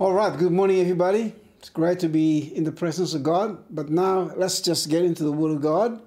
All 0.00 0.12
right, 0.12 0.36
good 0.36 0.50
morning, 0.50 0.80
everybody. 0.80 1.32
It's 1.60 1.68
great 1.68 2.00
to 2.00 2.08
be 2.08 2.52
in 2.56 2.64
the 2.64 2.72
presence 2.72 3.14
of 3.14 3.22
God. 3.22 3.62
But 3.70 3.90
now 3.90 4.32
let's 4.34 4.60
just 4.60 4.90
get 4.90 5.04
into 5.04 5.22
the 5.22 5.30
Word 5.30 5.52
of 5.52 5.62
God. 5.62 6.02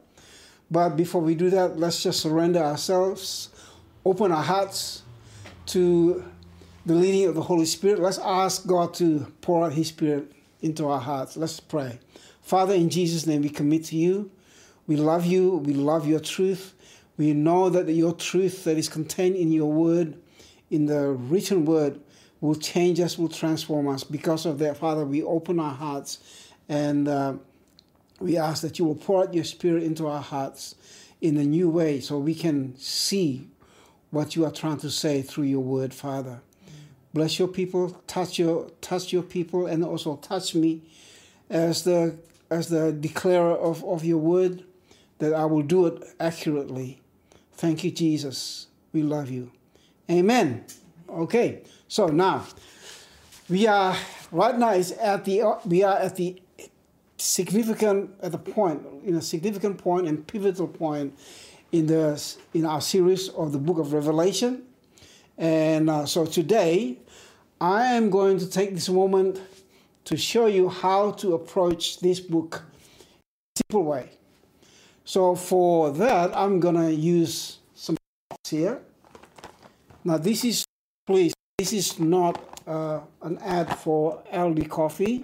But 0.69 0.97
before 0.97 1.21
we 1.21 1.35
do 1.35 1.49
that, 1.51 1.79
let's 1.79 2.03
just 2.03 2.19
surrender 2.19 2.59
ourselves, 2.59 3.47
open 4.03 4.33
our 4.33 4.43
hearts 4.43 5.03
to 5.67 6.21
the 6.85 6.95
leading 6.95 7.29
of 7.29 7.35
the 7.35 7.41
Holy 7.41 7.63
Spirit. 7.63 7.99
Let's 7.99 8.17
ask 8.17 8.67
God 8.67 8.93
to 8.95 9.31
pour 9.39 9.65
out 9.65 9.71
His 9.71 9.87
Spirit 9.87 10.33
into 10.61 10.89
our 10.89 10.99
hearts. 10.99 11.37
Let's 11.37 11.61
pray. 11.61 11.97
Father, 12.41 12.73
in 12.73 12.89
Jesus' 12.89 13.25
name, 13.25 13.41
we 13.41 13.49
commit 13.49 13.85
to 13.85 13.95
you. 13.95 14.29
We 14.85 14.97
love 14.97 15.25
you. 15.25 15.59
We 15.65 15.73
love 15.73 16.05
your 16.05 16.19
truth. 16.19 16.73
We 17.15 17.31
know 17.33 17.69
that 17.69 17.89
your 17.89 18.11
truth 18.11 18.65
that 18.65 18.77
is 18.77 18.89
contained 18.89 19.37
in 19.37 19.53
your 19.53 19.71
word, 19.71 20.17
in 20.69 20.87
the 20.87 21.11
written 21.11 21.63
word, 21.63 22.01
will 22.41 22.55
change 22.55 22.99
us, 22.99 23.17
will 23.17 23.29
transform 23.29 23.87
us. 23.87 24.03
Because 24.03 24.45
of 24.45 24.59
that, 24.59 24.77
Father, 24.77 25.05
we 25.05 25.23
open 25.23 25.59
our 25.59 25.73
hearts 25.73 26.19
and 26.69 27.07
uh, 27.07 27.33
we 28.19 28.37
ask 28.37 28.61
that 28.61 28.79
you 28.79 28.85
will 28.85 28.95
pour 28.95 29.23
out 29.23 29.33
your 29.33 29.43
spirit 29.43 29.83
into 29.83 30.07
our 30.07 30.21
hearts 30.21 30.75
in 31.21 31.37
a 31.37 31.43
new 31.43 31.69
way 31.69 31.99
so 31.99 32.17
we 32.17 32.35
can 32.35 32.75
see 32.77 33.47
what 34.11 34.35
you 34.35 34.45
are 34.45 34.51
trying 34.51 34.77
to 34.77 34.89
say 34.89 35.21
through 35.21 35.45
your 35.45 35.61
word, 35.61 35.93
Father. 35.93 36.41
Bless 37.13 37.39
your 37.39 37.47
people, 37.47 38.01
touch 38.05 38.37
your 38.37 38.69
touch 38.81 39.11
your 39.11 39.23
people, 39.23 39.65
and 39.65 39.83
also 39.83 40.17
touch 40.17 40.53
me 40.53 40.83
as 41.49 41.83
the 41.83 42.17
as 42.49 42.69
the 42.69 42.91
declarer 42.91 43.55
of, 43.55 43.83
of 43.83 44.05
your 44.05 44.17
word, 44.17 44.63
that 45.19 45.33
I 45.33 45.45
will 45.45 45.63
do 45.63 45.87
it 45.87 46.03
accurately. 46.19 47.01
Thank 47.53 47.83
you, 47.83 47.91
Jesus. 47.91 48.67
We 48.93 49.03
love 49.03 49.29
you. 49.29 49.51
Amen. 50.09 50.65
Okay. 51.09 51.63
So 51.87 52.07
now 52.07 52.45
we 53.49 53.65
are 53.65 53.95
right 54.31 54.57
now 54.57 54.71
is 54.71 54.91
at 54.91 55.23
the 55.23 55.43
we 55.65 55.83
are 55.83 55.97
at 55.97 56.17
the 56.17 56.41
significant 57.17 58.11
at 58.21 58.31
the 58.31 58.37
point 58.37 58.81
in 59.05 59.15
a 59.15 59.21
significant 59.21 59.77
point 59.77 60.07
and 60.07 60.27
pivotal 60.27 60.67
point 60.67 61.17
in 61.71 61.87
the 61.87 62.21
in 62.53 62.65
our 62.65 62.81
series 62.81 63.29
of 63.29 63.53
the 63.53 63.57
book 63.57 63.77
of 63.77 63.93
Revelation. 63.93 64.63
And 65.37 65.89
uh, 65.89 66.05
so 66.05 66.25
today 66.25 66.97
I 67.61 67.85
am 67.95 68.09
going 68.09 68.37
to 68.39 68.49
take 68.49 68.73
this 68.73 68.89
moment 68.89 69.39
to 70.05 70.17
show 70.17 70.47
you 70.47 70.67
how 70.67 71.11
to 71.11 71.35
approach 71.35 71.99
this 71.99 72.19
book 72.19 72.63
simple 73.55 73.83
way. 73.83 74.09
So 75.05 75.35
for 75.35 75.91
that 75.91 76.35
I'm 76.35 76.59
going 76.59 76.75
to 76.75 76.93
use 76.93 77.59
some 77.75 77.95
here. 78.49 78.81
Now 80.03 80.17
this 80.17 80.43
is 80.43 80.65
please 81.05 81.33
this 81.59 81.73
is 81.73 81.99
not 81.99 82.61
uh, 82.67 82.99
an 83.23 83.39
ad 83.39 83.79
for 83.79 84.21
Aldi 84.31 84.69
coffee. 84.69 85.23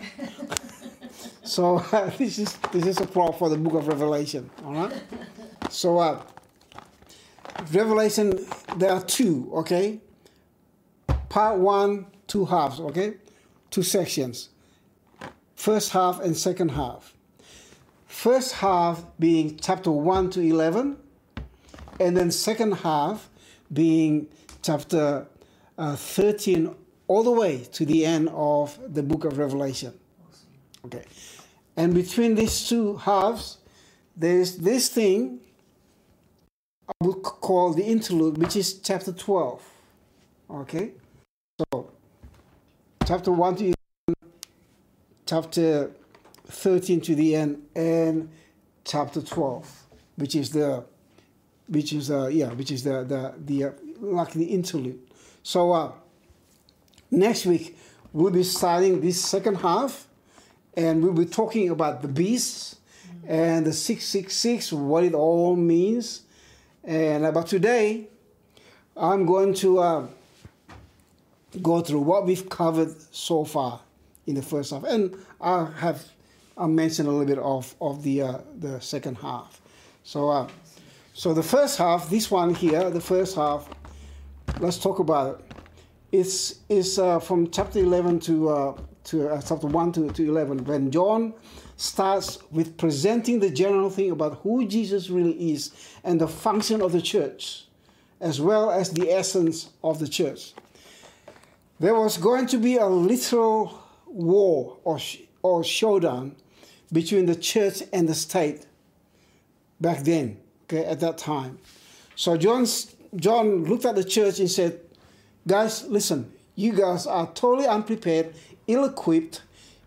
so 1.44 1.78
uh, 1.78 2.10
this 2.18 2.40
is 2.40 2.58
this 2.72 2.88
is 2.88 3.00
a 3.00 3.06
prop 3.06 3.38
for 3.38 3.50
the 3.50 3.56
book 3.56 3.74
of 3.74 3.88
Revelation. 3.88 4.50
All 4.66 4.74
right. 4.74 5.04
So 5.70 6.00
uh, 6.00 6.24
Revelation, 7.72 8.48
there 8.78 8.90
are 8.90 9.04
two. 9.04 9.52
Okay. 9.58 10.00
Part 11.30 11.60
one, 11.60 12.08
two 12.26 12.46
halves. 12.46 12.80
Okay, 12.80 13.14
two 13.70 13.84
sections. 13.84 14.50
First 15.56 15.92
half 15.92 16.20
and 16.20 16.36
second 16.36 16.70
half. 16.70 17.14
First 18.08 18.56
half 18.56 19.06
being 19.20 19.60
chapter 19.62 19.92
one 19.92 20.32
to 20.32 20.42
eleven, 20.42 20.98
and 22.00 22.18
then 22.18 22.32
second 22.32 22.72
half 22.72 23.30
being 23.72 24.30
chapter 24.64 25.28
uh, 25.78 25.96
13 25.96 26.76
all 27.08 27.24
the 27.24 27.32
way 27.32 27.60
to 27.72 27.86
the 27.86 28.06
end 28.06 28.30
of 28.34 28.78
the 28.94 29.04
book 29.04 29.26
of 29.26 29.38
Revelation. 29.38 29.94
Okay. 30.86 31.04
And 31.76 31.94
between 31.94 32.36
these 32.36 32.68
two 32.68 32.98
halves, 32.98 33.58
there's 34.16 34.58
this 34.58 34.90
thing 34.90 35.40
I 36.88 37.06
would 37.06 37.24
call 37.24 37.74
the 37.74 37.84
interlude, 37.84 38.38
which 38.38 38.56
is 38.56 38.80
chapter 38.80 39.12
12. 39.12 39.64
Okay. 40.50 40.92
So, 41.60 41.92
chapter 43.06 43.32
1 43.32 43.56
to 43.56 43.64
11, 43.64 43.76
chapter 45.26 45.92
13 46.48 47.02
to 47.02 47.16
the 47.16 47.36
end, 47.36 47.66
and 47.76 48.30
chapter 48.84 49.22
12, 49.22 49.84
which 50.18 50.36
is 50.36 50.52
the, 50.52 50.84
which 51.68 51.94
is, 51.94 52.12
uh, 52.12 52.28
yeah, 52.28 52.50
which 52.50 52.72
is 52.72 52.84
the, 52.84 53.04
the, 53.04 53.34
the, 53.38 53.64
uh, 53.66 53.72
like 54.00 54.34
the 54.34 54.46
interlude. 54.46 55.00
So 55.44 55.74
uh, 55.74 55.92
next 57.12 57.46
week 57.46 57.78
we'll 58.14 58.32
be 58.32 58.44
starting 58.44 59.02
this 59.02 59.24
second 59.24 59.56
half, 59.56 60.08
and 60.76 61.04
we'll 61.04 61.14
be 61.14 61.26
talking 61.26 61.70
about 61.70 62.02
the 62.02 62.08
beasts 62.08 62.78
and 63.28 63.66
the 63.66 63.74
six 63.74 64.06
six 64.06 64.36
six, 64.36 64.72
what 64.72 65.04
it 65.04 65.14
all 65.14 65.56
means. 65.56 66.22
And 66.84 67.26
about 67.26 67.48
today, 67.48 68.08
I'm 68.96 69.26
going 69.26 69.54
to 69.56 69.80
uh, 69.80 70.08
go 71.62 71.82
through 71.82 72.02
what 72.02 72.26
we've 72.26 72.50
covered 72.50 72.96
so 73.14 73.44
far 73.44 73.82
in 74.26 74.36
the 74.36 74.42
first 74.42 74.72
half, 74.72 74.86
and 74.86 75.16
I 75.42 75.70
have 75.78 76.04
I 76.58 76.68
mentioned 76.68 77.10
a 77.10 77.12
little 77.12 77.28
bit 77.28 77.40
of 77.40 77.76
of 77.82 78.02
the 78.04 78.22
uh, 78.22 78.38
the 78.60 78.80
second 78.80 79.18
half. 79.18 79.62
So. 80.04 80.30
Uh, 80.30 80.48
so 81.16 81.32
the 81.32 81.44
first 81.44 81.78
half, 81.78 82.10
this 82.10 82.32
one 82.32 82.56
here, 82.56 82.90
the 82.90 83.00
first 83.00 83.36
half, 83.36 83.70
let's 84.60 84.78
talk 84.78 85.00
about 85.00 85.40
it. 85.40 85.46
It's, 86.12 86.60
it's 86.70 87.00
uh, 87.00 87.20
from 87.20 87.50
chapter 87.50 87.80
11 87.80 88.20
to, 88.22 88.50
uh, 88.50 88.78
to 89.06 89.30
uh, 89.30 89.42
chapter 89.42 89.68
1 89.68 89.92
to, 89.94 90.12
to 90.12 90.30
11 90.30 90.66
when 90.66 90.92
John 90.92 91.34
starts 91.76 92.38
with 92.52 92.78
presenting 92.78 93.40
the 93.40 93.50
general 93.50 93.90
thing 93.90 94.12
about 94.12 94.40
who 94.44 94.68
Jesus 94.68 95.10
really 95.10 95.52
is 95.52 95.72
and 96.04 96.22
the 96.22 96.28
function 96.28 96.82
of 96.82 96.92
the 96.92 97.02
church, 97.02 97.66
as 98.22 98.40
well 98.40 98.70
as 98.70 98.92
the 98.92 99.12
essence 99.12 99.70
of 99.84 100.00
the 100.00 100.08
church. 100.08 100.54
There 101.80 101.96
was 101.96 102.18
going 102.18 102.46
to 102.48 102.58
be 102.58 102.78
a 102.78 102.86
literal 102.86 103.84
war 104.06 104.78
or, 104.84 105.00
sh- 105.00 105.22
or 105.42 105.64
showdown 105.64 106.36
between 106.92 107.26
the 107.26 107.36
church 107.36 107.82
and 107.92 108.08
the 108.08 108.14
state 108.14 108.68
back 109.82 110.04
then, 110.04 110.38
okay, 110.66 110.86
at 110.86 111.00
that 111.00 111.18
time. 111.18 111.58
So 112.16 112.38
John's 112.38 112.96
John 113.16 113.66
looked 113.66 113.86
at 113.86 113.96
the 113.96 114.04
church 114.04 114.40
and 114.40 114.50
said, 114.50 114.80
Guys, 115.48 115.86
listen, 115.86 116.32
you 116.56 116.74
guys 116.74 117.06
are 117.06 117.28
totally 117.34 117.68
unprepared, 117.68 118.34
ill 118.68 118.86
equipped. 118.86 119.42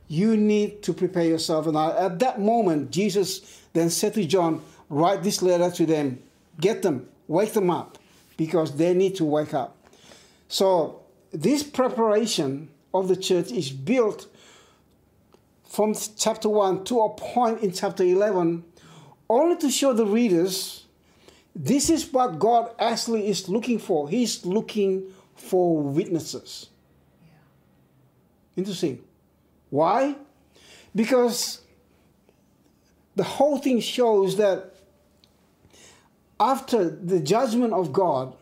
You 0.09 0.37
need 0.37 0.83
to 0.85 0.93
prepare 0.93 1.25
yourself. 1.25 1.67
And 1.67 1.77
at 1.77 2.19
that 2.21 2.41
moment, 2.41 2.91
Jesus 2.91 3.63
then 3.73 3.91
said 3.91 4.15
to 4.15 4.25
John, 4.25 4.63
Write 4.89 5.23
this 5.23 5.43
letter 5.43 5.71
to 5.73 5.87
them, 5.87 6.23
get 6.61 6.83
them, 6.83 7.09
wake 7.27 7.53
them 7.55 7.71
up, 7.71 7.99
because 8.37 8.77
they 8.77 8.95
need 8.95 9.17
to 9.17 9.25
wake 9.25 9.53
up. 9.53 9.77
So, 10.49 11.03
this 11.33 11.65
preparation 11.65 12.69
of 12.95 13.09
the 13.09 13.17
church 13.17 13.51
is 13.51 13.71
built 13.71 14.29
from 15.69 15.95
chapter 16.17 16.49
1 16.49 16.85
to 16.85 17.01
a 17.01 17.11
point 17.11 17.63
in 17.63 17.73
chapter 17.73 18.05
11, 18.05 18.65
only 19.29 19.57
to 19.57 19.71
show 19.71 19.93
the 19.93 20.07
readers 20.07 20.86
this 21.59 21.89
is 21.89 22.13
what 22.13 22.39
God 22.39 22.71
actually 22.79 23.29
is 23.29 23.49
looking 23.49 23.79
for. 23.79 24.11
He's 24.11 24.45
looking 24.45 25.05
for 25.35 25.83
witnesses. 25.83 26.69
Yeah. 27.23 27.39
Interesting. 28.57 29.03
Why? 29.71 30.17
Because 30.95 31.63
the 33.17 33.25
whole 33.25 33.57
thing 33.57 33.81
shows 33.81 34.37
that 34.37 34.75
after 36.39 36.91
the 36.91 37.21
judgment 37.21 37.73
of 37.73 37.91
God, 37.91 38.37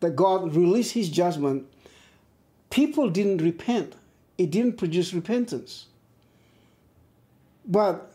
that 0.00 0.16
God 0.16 0.56
released 0.56 0.92
his 0.92 1.10
judgment, 1.10 1.66
people 2.70 3.10
didn't 3.10 3.42
repent. 3.42 3.94
It 4.38 4.50
didn't 4.50 4.78
produce 4.78 5.12
repentance. 5.12 5.86
But, 7.66 8.10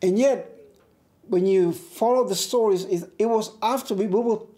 and 0.00 0.18
yet, 0.18 0.57
when 1.28 1.46
you 1.46 1.72
follow 1.72 2.26
the 2.26 2.34
stories, 2.34 2.84
it, 2.84 3.10
it 3.18 3.26
was 3.26 3.52
after 3.62 3.94
we, 3.94 4.06
we 4.06 4.20
will 4.20 4.48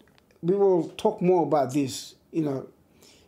we 0.41 0.55
will 0.55 0.89
talk 0.89 1.21
more 1.21 1.43
about 1.43 1.73
this, 1.73 2.15
you 2.31 2.43
know, 2.43 2.67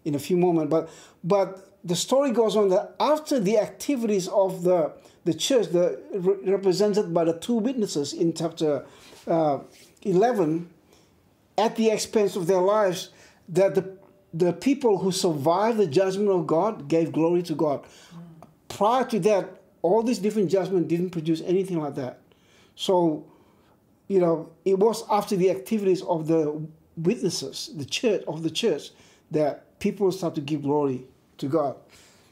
in 0.05 0.15
a 0.15 0.19
few 0.19 0.37
moments. 0.37 0.69
But 0.69 0.89
but 1.23 1.69
the 1.83 1.95
story 1.95 2.31
goes 2.31 2.55
on 2.55 2.69
that 2.69 2.95
after 2.99 3.39
the 3.39 3.57
activities 3.59 4.27
of 4.27 4.63
the 4.63 4.93
the 5.25 5.33
church, 5.33 5.67
the 5.67 5.99
represented 6.45 7.13
by 7.13 7.23
the 7.25 7.33
two 7.33 7.55
witnesses 7.55 8.13
in 8.13 8.33
chapter 8.33 8.85
uh, 9.27 9.59
eleven, 10.01 10.69
at 11.57 11.75
the 11.75 11.89
expense 11.89 12.35
of 12.35 12.47
their 12.47 12.61
lives, 12.61 13.09
that 13.49 13.75
the 13.75 13.97
the 14.33 14.53
people 14.53 14.97
who 14.97 15.11
survived 15.11 15.77
the 15.77 15.87
judgment 15.87 16.29
of 16.29 16.47
God 16.47 16.87
gave 16.87 17.11
glory 17.11 17.43
to 17.43 17.53
God. 17.53 17.83
Mm. 17.83 18.47
Prior 18.67 19.05
to 19.05 19.19
that, 19.19 19.61
all 19.83 20.01
these 20.01 20.17
different 20.17 20.49
judgments 20.49 20.89
didn't 20.89 21.11
produce 21.11 21.41
anything 21.41 21.79
like 21.79 21.93
that. 21.95 22.19
So 22.75 23.25
you 24.13 24.19
know, 24.19 24.51
it 24.63 24.77
was 24.77 25.03
after 25.09 25.35
the 25.35 25.49
activities 25.49 26.03
of 26.03 26.27
the 26.27 26.61
witnesses, 26.95 27.71
the 27.75 27.85
church 27.85 28.21
of 28.27 28.43
the 28.43 28.51
church, 28.51 28.91
that 29.31 29.79
people 29.79 30.11
start 30.11 30.35
to 30.35 30.41
give 30.41 30.61
glory 30.61 31.05
to 31.39 31.47
God. 31.47 31.75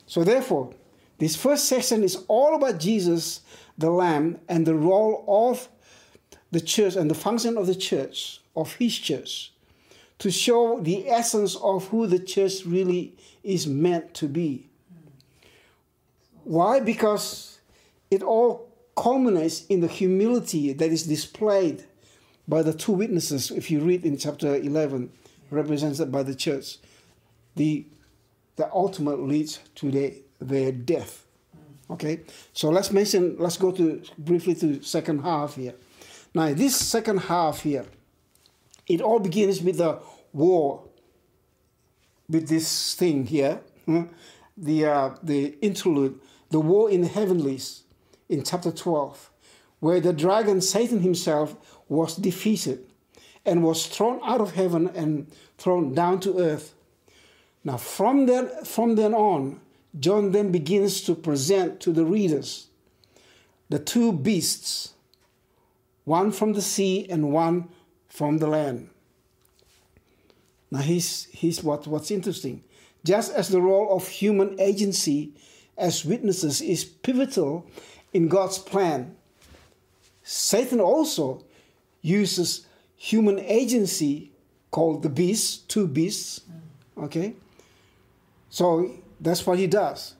So, 0.06 0.24
therefore, 0.24 0.76
this 1.18 1.36
first 1.36 1.66
section 1.66 2.04
is 2.04 2.24
all 2.28 2.56
about 2.56 2.80
Jesus, 2.80 3.42
the 3.80 3.90
Lamb, 3.90 4.40
and 4.48 4.64
the 4.64 4.76
role 4.76 5.26
of 5.28 5.70
the 6.52 6.62
church 6.62 6.96
and 6.96 7.10
the 7.10 7.16
function 7.16 7.58
of 7.58 7.66
the 7.66 7.74
church, 7.74 8.42
of 8.56 8.76
his 8.76 8.96
church, 8.96 9.52
to 10.20 10.30
show 10.30 10.80
the 10.82 11.10
essence 11.10 11.56
of 11.56 11.88
who 11.88 12.06
the 12.06 12.20
church 12.20 12.64
really 12.64 13.18
is 13.44 13.66
meant 13.66 14.14
to 14.14 14.28
be. 14.28 14.70
Why? 16.44 16.80
Because 16.80 17.60
it 18.12 18.22
all 18.22 18.71
culminates 19.02 19.66
in 19.66 19.80
the 19.80 19.88
humility 19.88 20.74
that 20.74 20.92
is 20.92 21.08
displayed 21.08 21.84
by 22.48 22.62
the 22.62 22.72
two 22.72 22.92
witnesses, 22.92 23.50
if 23.50 23.72
you 23.72 23.80
read 23.80 24.06
in 24.06 24.16
chapter 24.16 24.56
11, 24.56 25.12
represented 25.50 26.12
by 26.12 26.22
the 26.22 26.36
church. 26.36 26.78
The, 27.56 27.84
the 28.58 28.72
ultimate 28.72 29.20
leads 29.20 29.60
to 29.76 29.90
their, 29.90 30.12
their 30.40 30.72
death. 30.72 31.26
Okay, 31.90 32.20
so 32.54 32.70
let's 32.70 32.92
mention, 32.92 33.38
let's 33.40 33.58
go 33.58 33.72
to 33.72 34.04
briefly 34.20 34.54
to 34.56 34.84
second 34.84 35.24
half 35.24 35.56
here. 35.56 35.74
Now, 36.36 36.54
this 36.54 36.76
second 36.76 37.22
half 37.22 37.64
here, 37.64 37.86
it 38.88 39.02
all 39.02 39.20
begins 39.20 39.64
with 39.64 39.78
the 39.78 40.00
war, 40.32 40.84
with 42.30 42.48
this 42.48 42.94
thing 42.94 43.26
here, 43.26 43.62
the, 44.58 44.86
uh, 44.86 45.16
the 45.24 45.58
interlude, 45.60 46.20
the 46.52 46.60
war 46.60 46.92
in 46.92 47.02
the 47.02 47.08
heavenlies 47.08 47.81
in 48.32 48.44
chapter 48.44 48.72
12, 48.72 49.30
where 49.80 50.00
the 50.00 50.14
dragon, 50.14 50.62
Satan 50.62 51.02
himself, 51.02 51.56
was 51.90 52.16
defeated 52.16 52.86
and 53.46 53.64
was 53.64 53.88
thrown 53.88 54.20
out 54.24 54.42
of 54.42 54.56
heaven 54.56 54.90
and 54.96 55.28
thrown 55.58 55.94
down 55.94 56.20
to 56.22 56.40
earth. 56.40 56.74
Now, 57.64 57.78
from 57.78 58.26
then, 58.26 58.50
from 58.64 58.96
then 58.96 59.14
on, 59.14 59.60
John 60.00 60.32
then 60.32 60.52
begins 60.52 61.02
to 61.02 61.16
present 61.16 61.80
to 61.82 61.92
the 61.92 62.06
readers 62.06 62.68
the 63.70 63.80
two 63.80 64.12
beasts, 64.12 64.94
one 66.04 66.32
from 66.32 66.54
the 66.54 66.62
sea 66.62 67.08
and 67.10 67.32
one 67.32 67.70
from 68.10 68.40
the 68.40 68.48
land. 68.48 68.90
Now, 70.70 70.80
here's, 70.80 71.28
here's 71.32 71.64
what, 71.64 71.88
what's 71.88 72.12
interesting. 72.12 72.64
Just 73.04 73.34
as 73.34 73.50
the 73.50 73.62
role 73.62 73.96
of 73.96 74.08
human 74.08 74.60
agency 74.60 75.34
as 75.78 76.06
witnesses 76.06 76.62
is 76.62 76.84
pivotal 76.84 77.66
in 78.14 78.28
God's 78.28 78.58
plan, 78.58 79.16
Satan 80.24 80.80
also 80.80 81.44
uses 82.02 82.66
human 82.96 83.40
agency 83.40 84.32
called 84.70 85.04
the 85.04 85.10
beasts, 85.10 85.58
two 85.58 85.88
beasts. 85.88 86.42
Okay? 86.98 87.34
So 88.50 88.92
that's 89.20 89.46
what 89.46 89.58
he 89.58 89.68
does. 89.68 90.16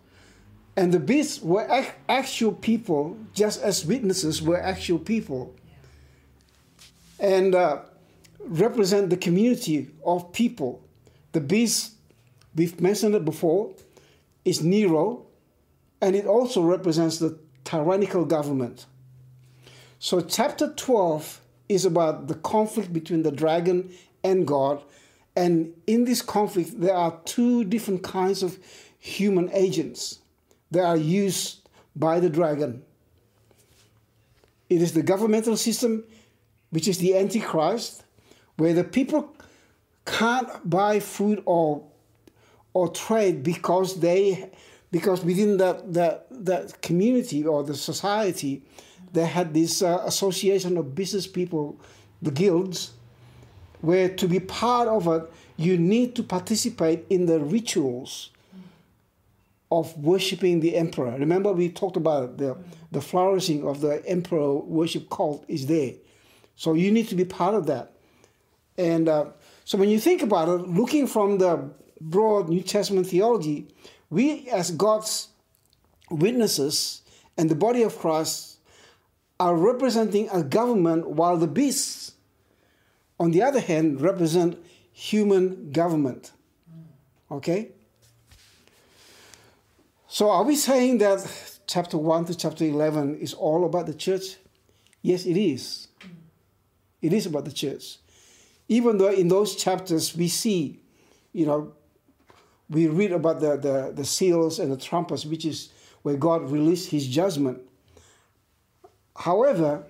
And 0.76 0.94
the 0.94 1.00
beasts 1.00 1.42
were 1.42 1.68
actual 2.08 2.54
people, 2.54 3.18
just 3.34 3.62
as 3.62 3.86
witnesses 3.86 4.42
were 4.42 4.60
actual 4.60 5.00
people. 5.00 5.54
And 7.20 7.54
uh, 7.54 7.82
represent 8.40 9.10
the 9.10 9.18
community 9.18 9.90
of 10.06 10.32
people. 10.34 10.82
The 11.34 11.42
beast, 11.42 11.94
we've 12.56 12.80
mentioned 12.80 13.16
it 13.16 13.26
before, 13.26 13.74
is 14.44 14.64
Nero, 14.64 15.26
and 16.02 16.16
it 16.16 16.26
also 16.26 16.62
represents 16.62 17.20
the 17.20 17.38
tyrannical 17.72 18.26
government. 18.26 18.86
So, 20.00 20.20
chapter 20.20 20.74
12 20.74 21.40
is 21.70 21.86
about 21.86 22.28
the 22.28 22.36
conflict 22.36 22.92
between 22.92 23.24
the 23.24 23.32
dragon 23.32 23.94
and 24.26 24.46
God. 24.46 24.84
And 25.38 25.74
in 25.88 26.04
this 26.04 26.22
conflict, 26.22 26.82
there 26.82 26.96
are 26.96 27.18
two 27.24 27.64
different 27.64 28.04
kinds 28.04 28.44
of 28.44 28.60
human 29.00 29.50
agents 29.54 30.20
that 30.72 30.84
are 30.84 30.98
used 30.98 31.70
by 31.96 32.20
the 32.20 32.30
dragon. 32.30 32.84
It 34.70 34.82
is 34.82 34.92
the 34.92 35.02
governmental 35.02 35.56
system, 35.56 36.04
which 36.72 36.90
is 36.90 36.98
the 36.98 37.16
Antichrist, 37.16 38.04
where 38.58 38.74
the 38.74 38.84
people 38.84 39.34
can't 40.06 40.70
buy 40.70 41.00
food 41.00 41.42
or 41.46 41.84
or 42.74 42.90
trade 42.90 43.44
because 43.44 44.00
they 44.00 44.50
because 44.92 45.24
within 45.24 45.58
that 45.58 45.94
that 45.94 46.28
that 46.30 46.82
community 46.82 47.46
or 47.46 47.64
the 47.64 47.76
society 47.76 48.64
they 49.14 49.26
had 49.26 49.54
this 49.54 49.82
uh, 49.82 50.02
association 50.06 50.78
of 50.78 50.96
business 50.96 51.28
people 51.28 51.80
the 52.22 52.32
guilds 52.32 52.92
where 53.82 54.10
to 54.10 54.28
be 54.28 54.40
part 54.40 54.88
of 54.88 55.08
it 55.08 55.32
you 55.58 55.78
need 55.78 56.16
to 56.16 56.24
participate 56.24 57.06
in 57.10 57.26
the 57.26 57.40
rituals 57.40 58.32
of 59.72 59.98
worshiping 59.98 60.60
the 60.60 60.76
emperor. 60.76 61.16
Remember, 61.18 61.54
we 61.54 61.70
talked 61.70 61.96
about 61.96 62.38
the, 62.38 62.58
the 62.92 63.00
flourishing 63.00 63.66
of 63.66 63.80
the 63.80 64.06
emperor 64.06 64.56
worship 64.56 65.10
cult 65.10 65.46
is 65.48 65.68
there. 65.68 65.94
So 66.56 66.74
you 66.74 66.92
need 66.92 67.08
to 67.08 67.16
be 67.16 67.24
part 67.24 67.56
of 67.56 67.68
that. 67.68 67.94
And 68.78 69.08
uh, 69.08 69.28
so 69.64 69.78
when 69.78 69.90
you 69.90 70.00
think 70.00 70.22
about 70.22 70.50
it, 70.50 70.68
looking 70.68 71.08
from 71.08 71.38
the 71.38 71.70
broad 72.02 72.50
New 72.50 72.62
Testament 72.62 73.08
theology, 73.08 73.68
we 74.12 74.48
as 74.50 74.70
God's 74.70 75.30
witnesses 76.12 77.02
and 77.38 77.50
the 77.50 77.56
body 77.56 77.82
of 77.82 77.98
Christ 77.98 78.60
are 79.40 79.56
representing 79.56 80.30
a 80.30 80.44
government 80.44 81.10
while 81.10 81.38
the 81.38 81.48
beasts, 81.48 82.14
on 83.20 83.32
the 83.32 83.42
other 83.42 83.60
hand, 83.60 84.02
represent 84.02 84.64
human 84.92 85.72
government. 85.72 86.32
Okay? 87.32 87.70
So 90.08 90.30
are 90.30 90.44
we 90.44 90.58
saying 90.58 90.98
that 91.00 91.26
chapter 91.66 91.98
1 91.98 92.26
to 92.26 92.36
chapter 92.36 92.66
11 92.66 93.18
is 93.20 93.34
all 93.34 93.66
about 93.66 93.86
the 93.86 93.94
church? 93.94 94.36
Yes, 95.02 95.26
it 95.26 95.38
is. 95.38 95.88
It 97.02 97.14
is 97.14 97.26
about 97.26 97.46
the 97.46 97.52
church. 97.52 97.98
Even 98.68 98.98
though 98.98 99.10
in 99.10 99.30
those 99.30 99.56
chapters 99.56 100.16
we 100.16 100.28
see, 100.28 100.82
you 101.34 101.46
know, 101.46 101.74
we 102.72 102.88
read 102.88 103.12
about 103.12 103.42
the, 103.42 103.58
the, 103.58 103.92
the 103.94 104.06
seals 104.06 104.58
and 104.58 104.72
the 104.72 104.78
trumpets, 104.78 105.26
which 105.26 105.46
is 105.46 105.70
where 106.02 106.16
God 106.16 106.50
released 106.50 106.90
his 106.90 107.06
judgment. 107.08 107.60
However, 109.16 109.84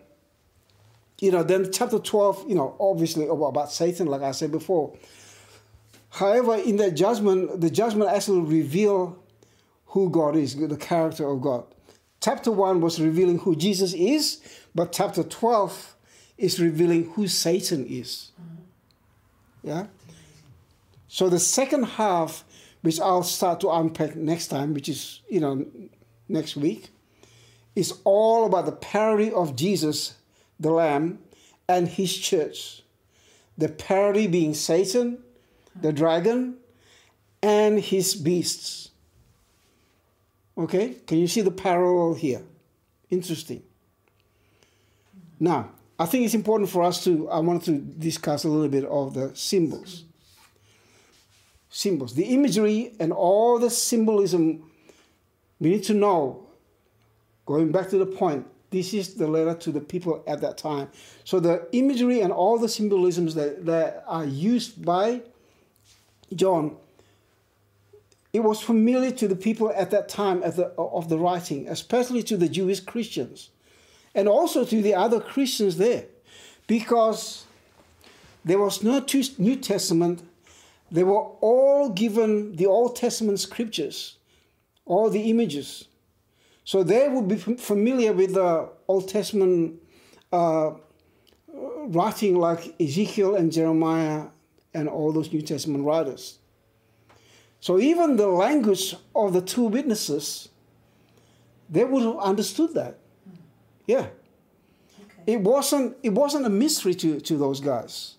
you 1.20 1.32
know, 1.32 1.44
then 1.44 1.72
chapter 1.72 2.00
12, 2.00 2.50
you 2.50 2.56
know, 2.56 2.76
obviously 2.80 3.28
about 3.28 3.72
Satan, 3.72 4.08
like 4.08 4.24
I 4.24 4.32
said 4.32 4.52
before. 4.52 4.98
However, 6.10 6.56
in 6.56 6.78
that 6.78 6.96
judgment, 6.96 7.62
the 7.62 7.70
judgment 7.70 8.10
actually 8.10 8.42
reveal 8.42 9.18
who 9.88 10.10
God 10.10 10.36
is, 10.36 10.56
the 10.56 10.76
character 10.76 11.30
of 11.30 11.42
God. 11.42 11.66
Chapter 12.20 12.52
1 12.52 12.82
was 12.82 13.00
revealing 13.00 13.40
who 13.40 13.56
Jesus 13.56 13.94
is, 13.94 14.42
but 14.74 14.92
chapter 14.92 15.24
12 15.24 15.96
is 16.38 16.60
revealing 16.60 17.12
who 17.12 17.28
Satan 17.28 17.86
is. 17.86 18.32
Yeah? 19.64 19.88
So 21.08 21.30
the 21.30 21.40
second 21.40 21.84
half, 21.84 22.44
which 22.82 23.00
I'll 23.00 23.24
start 23.24 23.60
to 23.62 23.70
unpack 23.70 24.16
next 24.16 24.48
time, 24.48 24.74
which 24.74 24.90
is, 24.90 25.22
you 25.30 25.40
know, 25.40 25.66
next 26.28 26.56
week, 26.56 26.90
is 27.76 28.00
all 28.04 28.46
about 28.46 28.66
the 28.66 28.72
parody 28.72 29.32
of 29.32 29.56
Jesus, 29.56 30.16
the 30.60 30.72
Lamb, 30.72 31.20
and 31.68 31.88
his 31.88 32.16
church. 32.18 32.84
The 33.58 33.70
parody 33.70 34.28
being 34.28 34.54
Satan, 34.54 35.20
the 35.80 35.94
dragon, 35.94 36.58
and 37.42 37.80
his 37.80 38.16
beasts. 38.16 38.90
Okay, 40.58 40.96
can 41.08 41.18
you 41.18 41.28
see 41.28 41.42
the 41.42 41.52
parallel 41.52 42.16
here? 42.16 42.42
Interesting. 43.10 43.64
Now, 45.40 45.72
I 45.98 46.06
think 46.06 46.26
it's 46.26 46.34
important 46.34 46.70
for 46.70 46.84
us 46.84 47.04
to, 47.04 47.30
I 47.30 47.40
wanted 47.40 47.64
to 47.64 48.00
discuss 48.00 48.44
a 48.44 48.50
little 48.50 48.70
bit 48.70 48.86
of 48.86 49.14
the 49.14 49.36
symbols. 49.36 50.06
Symbols. 51.72 52.14
The 52.14 52.26
imagery 52.26 52.94
and 53.00 53.12
all 53.12 53.58
the 53.58 53.72
symbolism, 53.72 54.70
we 55.60 55.70
need 55.70 55.84
to 55.86 55.96
know, 55.96 56.46
going 57.48 57.72
back 57.72 57.90
to 57.90 57.98
the 57.98 58.06
point, 58.06 58.46
this 58.70 58.94
is 58.94 59.16
the 59.16 59.28
letter 59.28 59.56
to 59.56 59.72
the 59.72 59.82
people 59.82 60.24
at 60.28 60.42
that 60.42 60.58
time. 60.58 60.90
So 61.24 61.40
the 61.40 61.68
imagery 61.72 62.22
and 62.22 62.32
all 62.32 62.60
the 62.60 62.70
symbolisms 62.70 63.34
that, 63.36 63.66
that 63.66 64.04
are 64.08 64.26
used 64.26 64.86
by 64.86 65.22
John 66.36 66.78
it 68.34 68.42
was 68.42 68.62
familiar 68.62 69.12
to 69.12 69.28
the 69.28 69.36
people 69.36 69.72
at 69.76 69.92
that 69.92 70.08
time 70.08 70.42
of 70.44 70.56
the, 70.56 70.68
of 70.78 71.10
the 71.10 71.18
writing, 71.18 71.68
especially 71.68 72.24
to 72.24 72.38
the 72.38 72.48
Jewish 72.48 72.80
Christians, 72.80 73.50
and 74.16 74.28
also 74.28 74.64
to 74.64 74.82
the 74.82 74.96
other 74.96 75.20
Christians 75.20 75.78
there, 75.78 76.06
because 76.68 77.46
there 78.46 78.60
was 78.60 78.84
no 78.84 79.06
New 79.38 79.56
Testament. 79.58 80.24
They 80.92 81.04
were 81.04 81.24
all 81.40 81.90
given 81.90 82.56
the 82.58 82.66
Old 82.66 82.98
Testament 82.98 83.40
scriptures, 83.40 84.18
all 84.86 85.10
the 85.10 85.30
images. 85.30 85.88
So 86.66 86.84
they 86.84 87.08
would 87.08 87.28
be 87.28 87.38
familiar 87.38 88.14
with 88.14 88.34
the 88.34 88.70
Old 88.88 89.08
Testament 89.08 89.82
uh, 90.32 90.72
writing 91.48 92.38
like 92.38 92.76
Ezekiel 92.80 93.36
and 93.36 93.52
Jeremiah 93.52 94.26
and 94.74 94.90
all 94.90 95.12
those 95.12 95.32
New 95.32 95.42
Testament 95.42 95.86
writers. 95.86 96.40
So 97.62 97.80
even 97.80 98.16
the 98.18 98.28
language 98.28 98.96
of 99.16 99.34
the 99.34 99.42
two 99.42 99.64
witnesses, 99.64 100.50
they 101.70 101.86
would 101.86 102.04
have 102.04 102.18
understood 102.18 102.74
that. 102.74 102.98
Yeah. 103.86 104.00
Okay. 104.00 105.34
It 105.34 105.42
wasn't 105.42 105.96
it 106.04 106.10
wasn't 106.10 106.46
a 106.46 106.50
mystery 106.50 106.96
to, 106.96 107.20
to 107.22 107.38
those 107.38 107.60
guys. 107.60 108.16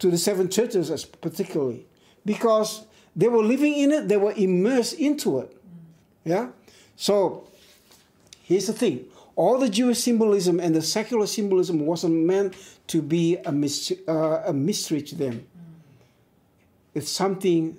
To 0.00 0.10
the 0.10 0.18
seven 0.18 0.48
churches 0.48 0.90
as 0.90 1.04
particularly. 1.04 1.86
Because 2.24 2.86
they 3.14 3.28
were 3.28 3.42
living 3.42 3.74
in 3.74 3.92
it, 3.92 4.08
they 4.08 4.16
were 4.16 4.32
immersed 4.32 4.94
into 4.94 5.38
it. 5.40 5.56
Yeah? 6.24 6.48
So 6.96 7.46
here's 8.42 8.66
the 8.66 8.72
thing. 8.72 9.06
All 9.36 9.58
the 9.58 9.68
Jewish 9.68 10.00
symbolism 10.00 10.60
and 10.60 10.74
the 10.74 10.82
secular 10.82 11.26
symbolism 11.26 11.86
wasn't 11.86 12.14
meant 12.26 12.54
to 12.88 13.00
be 13.00 13.36
a, 13.44 13.52
mystery, 13.52 13.98
uh, 14.08 14.42
a 14.46 14.52
mystery 14.52 15.00
to 15.02 15.14
them. 15.14 15.46
It's 16.94 17.10
something 17.10 17.78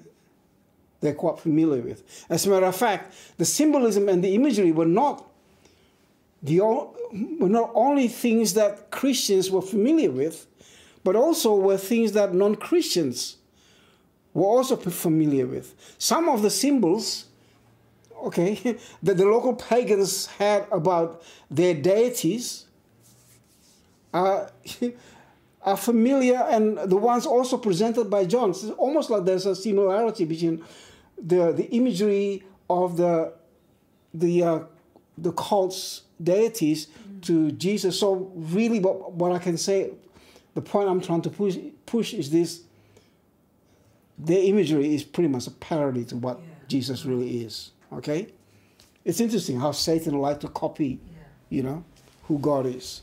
they're 1.02 1.14
quite 1.14 1.40
familiar 1.40 1.82
with. 1.82 2.26
As 2.30 2.46
a 2.46 2.50
matter 2.50 2.68
of 2.68 2.76
fact, 2.76 3.14
the 3.38 3.46
symbolism 3.46 4.08
and 4.08 4.24
the 4.24 4.34
imagery 4.34 4.72
were 4.72 4.86
not 4.86 5.28
the 6.44 6.60
were 6.62 7.50
not 7.50 7.72
only 7.76 8.08
things 8.08 8.54
that 8.54 8.90
Christians 8.90 9.52
were 9.52 9.62
familiar 9.62 10.10
with, 10.10 10.48
but 11.04 11.16
also 11.16 11.56
were 11.56 11.78
things 11.78 12.12
that 12.14 12.34
non-Christians 12.34 13.38
were 14.34 14.46
also 14.46 14.76
familiar 14.76 15.46
with. 15.46 15.76
Some 15.98 16.30
of 16.30 16.42
the 16.42 16.50
symbols, 16.50 17.26
okay, 18.24 18.78
that 19.04 19.18
the 19.18 19.26
local 19.26 19.56
pagans 19.56 20.28
had 20.28 20.68
about 20.72 21.24
their 21.50 21.74
deities 21.74 22.66
are, 24.14 24.52
are 25.64 25.78
familiar 25.78 26.38
and 26.38 26.78
the 26.78 26.98
ones 26.98 27.26
also 27.26 27.58
presented 27.58 28.10
by 28.10 28.26
John. 28.26 28.52
It's 28.52 28.66
almost 28.66 29.10
like 29.10 29.26
there's 29.26 29.46
a 29.46 29.56
similarity 29.56 30.26
between 30.26 30.64
the, 31.22 31.52
the 31.52 31.66
imagery 31.72 32.44
of 32.70 32.98
the, 32.98 33.34
the, 34.14 34.44
uh, 34.44 34.60
the 35.18 35.32
cult's 35.34 36.04
deities 36.22 36.88
to 37.22 37.52
Jesus. 37.52 38.00
So, 38.00 38.32
really, 38.36 38.80
what, 38.80 39.14
what 39.14 39.32
I 39.32 39.40
can 39.40 39.58
say, 39.58 39.92
the 40.54 40.62
point 40.62 40.90
I'm 40.90 41.02
trying 41.02 41.22
to 41.24 41.30
push, 41.30 41.58
push 41.86 42.14
is 42.14 42.30
this 42.32 42.62
their 44.18 44.44
imagery 44.44 44.94
is 44.94 45.04
pretty 45.04 45.30
much 45.30 45.48
a 45.48 45.52
parody 45.52 46.06
to 46.06 46.16
what 46.16 46.40
Yeah. 46.40 46.46
Jesus 46.68 47.06
really 47.06 47.42
is. 47.44 47.72
Okay? 47.92 48.28
It's 49.04 49.20
interesting 49.20 49.60
how 49.60 49.72
Satan 49.72 50.20
liked 50.20 50.42
to 50.42 50.48
copy, 50.48 51.00
Yeah. 51.12 51.24
you 51.50 51.64
know, 51.64 51.84
who 52.24 52.38
God 52.38 52.66
is. 52.68 53.02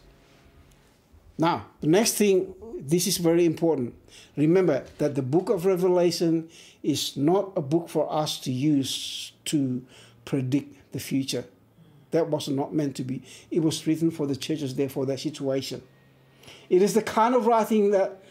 Now, 1.36 1.66
the 1.80 1.86
next 1.86 2.14
thing, 2.14 2.54
this 2.80 3.06
is 3.06 3.16
very 3.18 3.44
important. 3.44 3.94
Remember 4.36 4.84
that 4.98 5.14
the 5.14 5.22
book 5.22 5.50
of 5.50 5.66
Revelation 5.66 6.48
is 6.82 7.16
not 7.16 7.52
a 7.56 7.62
book 7.62 7.88
for 7.88 8.12
us 8.12 8.38
to 8.40 8.52
use 8.52 9.32
to 9.46 9.82
predict 10.24 10.92
the 10.92 11.00
future. 11.00 11.44
That 12.10 12.28
was 12.28 12.48
not 12.48 12.72
meant 12.72 12.96
to 12.96 13.04
be. 13.04 13.22
It 13.50 13.60
was 13.62 13.86
written 13.86 14.10
for 14.10 14.26
the 14.26 14.36
churches 14.36 14.74
there 14.74 14.88
for 14.88 15.04
that 15.06 15.20
situation. 15.20 15.82
It 16.68 16.82
is 16.82 16.94
the 16.94 17.02
kind 17.02 17.34
of 17.34 17.46
writing 17.46 17.90
that 17.92 18.22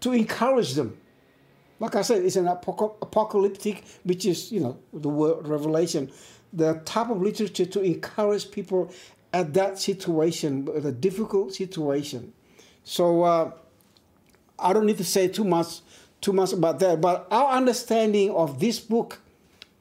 to 0.00 0.12
encourage 0.12 0.74
them. 0.74 0.96
Like 1.80 1.94
I 1.94 2.02
said, 2.02 2.24
it's 2.24 2.36
an 2.36 2.46
apoca- 2.46 2.96
apocalyptic, 3.00 3.84
which 4.04 4.26
is, 4.26 4.50
you 4.50 4.60
know, 4.60 4.78
the 4.92 5.08
word 5.08 5.46
revelation, 5.46 6.10
the 6.52 6.74
type 6.84 7.10
of 7.10 7.22
literature 7.22 7.66
to 7.66 7.80
encourage 7.82 8.50
people 8.50 8.92
at 9.32 9.54
that 9.54 9.78
situation, 9.78 10.64
the 10.64 10.92
difficult 10.92 11.54
situation. 11.54 12.32
So 12.84 13.22
uh, 13.22 13.52
I 14.58 14.72
don't 14.72 14.86
need 14.86 14.98
to 14.98 15.04
say 15.04 15.28
too 15.28 15.44
much, 15.44 15.80
too 16.20 16.32
much 16.32 16.52
about 16.52 16.78
that. 16.80 17.00
But 17.00 17.28
our 17.30 17.52
understanding 17.52 18.30
of 18.30 18.58
this 18.58 18.80
book, 18.80 19.20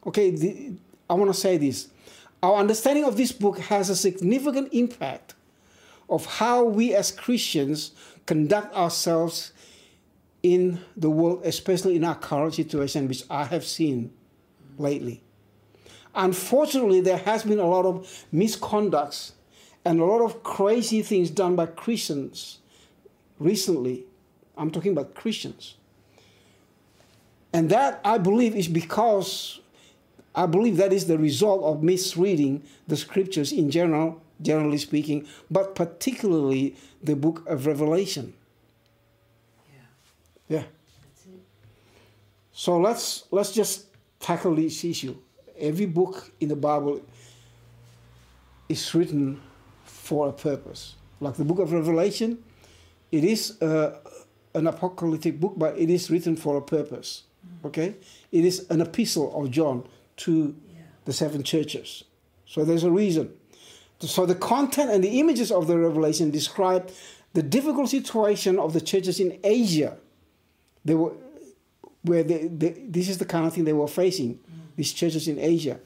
okay, 0.05 0.31
the, 0.31 0.73
I 1.09 1.13
want 1.13 1.33
to 1.33 1.39
say 1.39 1.57
this: 1.57 1.87
our 2.43 2.55
understanding 2.57 3.05
of 3.05 3.17
this 3.17 3.31
book 3.31 3.59
has 3.59 3.89
a 3.89 3.95
significant 3.95 4.73
impact 4.73 5.35
of 6.09 6.25
how 6.25 6.63
we 6.63 6.93
as 6.93 7.11
Christians 7.11 7.91
conduct 8.25 8.75
ourselves 8.75 9.53
in 10.43 10.79
the 10.95 11.09
world, 11.09 11.41
especially 11.43 11.95
in 11.95 12.03
our 12.03 12.15
current 12.15 12.53
situation, 12.53 13.07
which 13.07 13.23
I 13.29 13.45
have 13.45 13.65
seen 13.65 14.13
lately. 14.77 15.23
Unfortunately, 16.15 17.01
there 17.01 17.17
has 17.17 17.43
been 17.43 17.59
a 17.59 17.67
lot 17.67 17.85
of 17.85 18.25
misconducts 18.33 19.33
and 19.85 19.99
a 19.99 20.05
lot 20.05 20.21
of 20.21 20.43
crazy 20.43 21.01
things 21.01 21.29
done 21.29 21.55
by 21.55 21.65
Christians 21.65 22.59
recently. 23.39 24.05
I'm 24.57 24.71
talking 24.71 24.91
about 24.91 25.13
Christians. 25.15 25.75
And 27.53 27.69
that, 27.69 28.01
I 28.03 28.17
believe, 28.17 28.55
is 28.55 28.67
because 28.67 29.59
I 30.35 30.45
believe 30.45 30.77
that 30.77 30.93
is 30.93 31.07
the 31.07 31.17
result 31.17 31.63
of 31.63 31.83
misreading 31.83 32.63
the 32.87 32.97
scriptures 32.97 33.51
in 33.51 33.71
general, 33.71 34.21
generally 34.41 34.77
speaking, 34.77 35.27
but 35.49 35.75
particularly 35.75 36.75
the 37.03 37.15
book 37.15 37.43
of 37.47 37.65
Revelation. 37.65 38.33
Yeah. 39.69 40.57
Yeah. 40.57 40.63
That's 41.03 41.25
it. 41.25 41.41
So 42.51 42.77
let's 42.79 43.23
let's 43.31 43.51
just 43.51 43.85
tackle 44.19 44.55
this 44.55 44.83
issue. 44.83 45.15
Every 45.59 45.85
book 45.87 46.31
in 46.39 46.49
the 46.49 46.55
Bible 46.55 47.01
is 48.69 48.93
written 48.93 49.41
for 49.85 50.29
a 50.29 50.33
purpose. 50.33 50.95
Like 51.19 51.35
the 51.35 51.45
book 51.45 51.59
of 51.59 51.71
Revelation, 51.71 52.43
it 53.11 53.23
is 53.23 53.59
uh, 53.61 53.97
an 54.53 54.67
apocalyptic 54.67 55.39
book, 55.39 55.53
but 55.57 55.77
it 55.77 55.89
is 55.89 56.11
written 56.11 56.35
for 56.35 56.57
a 56.57 56.61
purpose. 56.61 57.23
Okay, 57.65 57.95
it 58.31 58.45
is 58.45 58.67
an 58.69 58.81
epistle 58.81 59.33
of 59.39 59.49
John 59.49 59.87
to 60.17 60.55
Yeah. 60.69 60.81
the 61.05 61.13
seven 61.13 61.41
churches. 61.43 62.03
So 62.45 62.63
there's 62.63 62.83
a 62.83 62.91
reason. 62.91 63.31
So 63.99 64.25
the 64.25 64.35
content 64.35 64.91
and 64.91 65.03
the 65.03 65.19
images 65.19 65.51
of 65.51 65.67
the 65.67 65.77
Revelation 65.77 66.29
describe 66.29 66.91
the 67.33 67.41
difficult 67.41 67.89
situation 67.89 68.59
of 68.59 68.73
the 68.73 68.81
churches 68.81 69.19
in 69.19 69.39
Asia. 69.43 69.97
They 70.85 70.95
were 70.95 71.13
where 72.03 72.23
they, 72.23 72.47
they, 72.47 72.69
this 72.87 73.09
is 73.09 73.17
the 73.17 73.25
kind 73.25 73.45
of 73.45 73.53
thing 73.53 73.65
they 73.65 73.73
were 73.73 73.87
facing, 73.87 74.39
these 74.75 74.93
churches 74.93 75.27
in 75.27 75.37
Asia, 75.39 75.79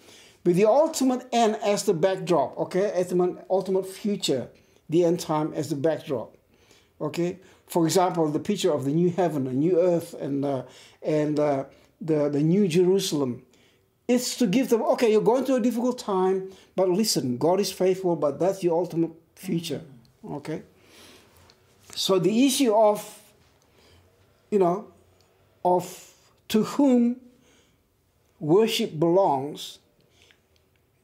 with 0.46 0.56
the 0.56 0.65
ultimate 0.65 1.27
end 1.32 1.56
as 1.63 1.84
the 1.84 1.94
backdrop. 1.94 2.58
Okay, 2.58 2.91
ultimate 2.96 3.46
ultimate 3.50 3.88
future, 3.88 4.50
the 4.89 5.06
end 5.06 5.20
time 5.20 5.53
as 5.53 5.70
the 5.70 5.75
backdrop. 5.75 6.36
Okay, 7.00 7.39
for 7.65 7.86
example, 7.86 8.27
the 8.27 8.39
picture 8.39 8.72
of 8.72 8.86
the 8.86 8.91
new 8.91 9.10
heaven, 9.10 9.48
a 9.48 9.53
new 9.53 9.80
earth, 9.80 10.13
and 10.13 10.46
uh, 10.46 10.63
and 11.01 11.39
uh, 11.39 11.65
the 12.00 12.30
the 12.30 12.41
new 12.41 12.68
Jerusalem. 12.68 13.44
It's 14.13 14.36
to 14.38 14.48
give 14.48 14.68
them 14.70 14.82
okay. 14.94 15.10
You're 15.12 15.22
going 15.22 15.46
through 15.46 15.56
a 15.56 15.62
difficult 15.62 15.98
time, 15.98 16.51
but 16.75 16.89
listen, 16.89 17.38
God 17.38 17.62
is 17.62 17.72
faithful. 17.72 18.18
But 18.18 18.39
that's 18.39 18.62
your 18.62 18.77
ultimate 18.77 19.12
future. 19.36 19.82
Okay. 20.30 20.63
So 21.96 22.20
the 22.20 22.46
issue 22.46 22.74
of, 22.74 23.00
you 24.50 24.60
know, 24.60 24.88
of 25.63 26.13
to 26.50 26.63
whom 26.63 27.22
worship 28.39 29.00
belongs, 29.00 29.80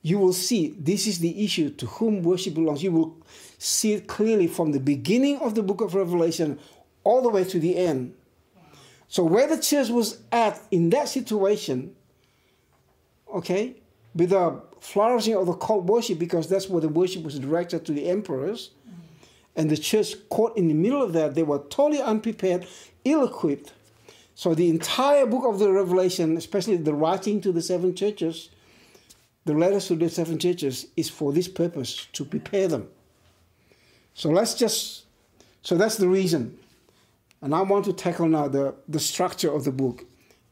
you 0.01 0.19
will 0.19 0.33
see 0.33 0.75
this 0.77 1.07
is 1.07 1.19
the 1.19 1.45
issue 1.45 1.69
to 1.69 1.85
whom 1.85 2.23
worship 2.23 2.55
belongs. 2.55 2.83
You 2.83 2.91
will 2.91 3.17
see 3.57 3.93
it 3.93 4.07
clearly 4.07 4.47
from 4.47 4.73
the 4.73 4.81
beginning 4.81 5.39
of 5.39 5.55
the 5.55 5.63
book 5.63 5.79
of 5.79 5.95
Revelation 5.95 6.59
all 7.05 7.21
the 7.21 7.29
way 7.29 7.45
to 7.45 7.59
the 7.59 7.77
end. 7.77 8.15
So, 9.07 9.23
where 9.23 9.47
the 9.47 9.61
church 9.61 9.87
was 9.87 10.19
at 10.33 10.61
in 10.71 10.89
that 10.89 11.07
situation, 11.07 11.95
okay, 13.33 13.75
with 14.15 14.31
the 14.31 14.61
flourishing 14.79 15.35
of 15.35 15.45
the 15.45 15.53
cult 15.53 15.85
worship, 15.85 16.19
because 16.19 16.47
that's 16.47 16.69
where 16.69 16.81
the 16.81 16.89
worship 16.89 17.23
was 17.23 17.39
directed 17.39 17.85
to 17.85 17.91
the 17.91 18.09
emperors, 18.09 18.71
mm-hmm. 18.87 19.01
and 19.55 19.69
the 19.69 19.77
church 19.77 20.15
caught 20.29 20.57
in 20.57 20.67
the 20.67 20.73
middle 20.73 21.01
of 21.01 21.13
that, 21.13 21.35
they 21.35 21.43
were 21.43 21.59
totally 21.69 22.01
unprepared, 22.01 22.67
ill 23.05 23.25
equipped. 23.25 23.73
So, 24.35 24.53
the 24.53 24.69
entire 24.69 25.25
book 25.25 25.45
of 25.45 25.59
the 25.59 25.71
Revelation, 25.71 26.37
especially 26.37 26.77
the 26.77 26.93
writing 26.93 27.41
to 27.41 27.51
the 27.51 27.61
seven 27.61 27.95
churches, 27.95 28.49
the 29.45 29.53
letters 29.53 29.87
to 29.87 29.95
the 29.95 30.09
seven 30.09 30.37
churches, 30.37 30.87
is 30.95 31.09
for 31.09 31.33
this 31.33 31.47
purpose 31.47 32.07
to 32.13 32.23
prepare 32.23 32.67
them. 32.67 32.87
So, 34.13 34.29
let's 34.29 34.53
just, 34.53 35.05
so 35.63 35.75
that's 35.75 35.97
the 35.97 36.07
reason. 36.07 36.57
And 37.41 37.53
I 37.53 37.61
want 37.61 37.85
to 37.85 37.93
tackle 37.93 38.27
now 38.27 38.47
the, 38.47 38.75
the 38.87 38.99
structure 38.99 39.51
of 39.51 39.63
the 39.63 39.71
book. 39.71 40.05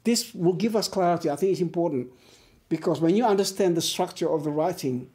This 0.03 0.33
will 0.33 0.53
give 0.53 0.75
us 0.75 0.87
clarity. 0.87 1.29
I 1.29 1.35
think 1.35 1.51
it's 1.51 1.61
important 1.61 2.09
because 2.75 2.99
when 2.99 3.15
you 3.15 3.25
understand 3.25 3.77
the 3.77 3.81
structure 3.81 4.29
of 4.29 4.43
the 4.43 4.49
writing, 4.51 5.09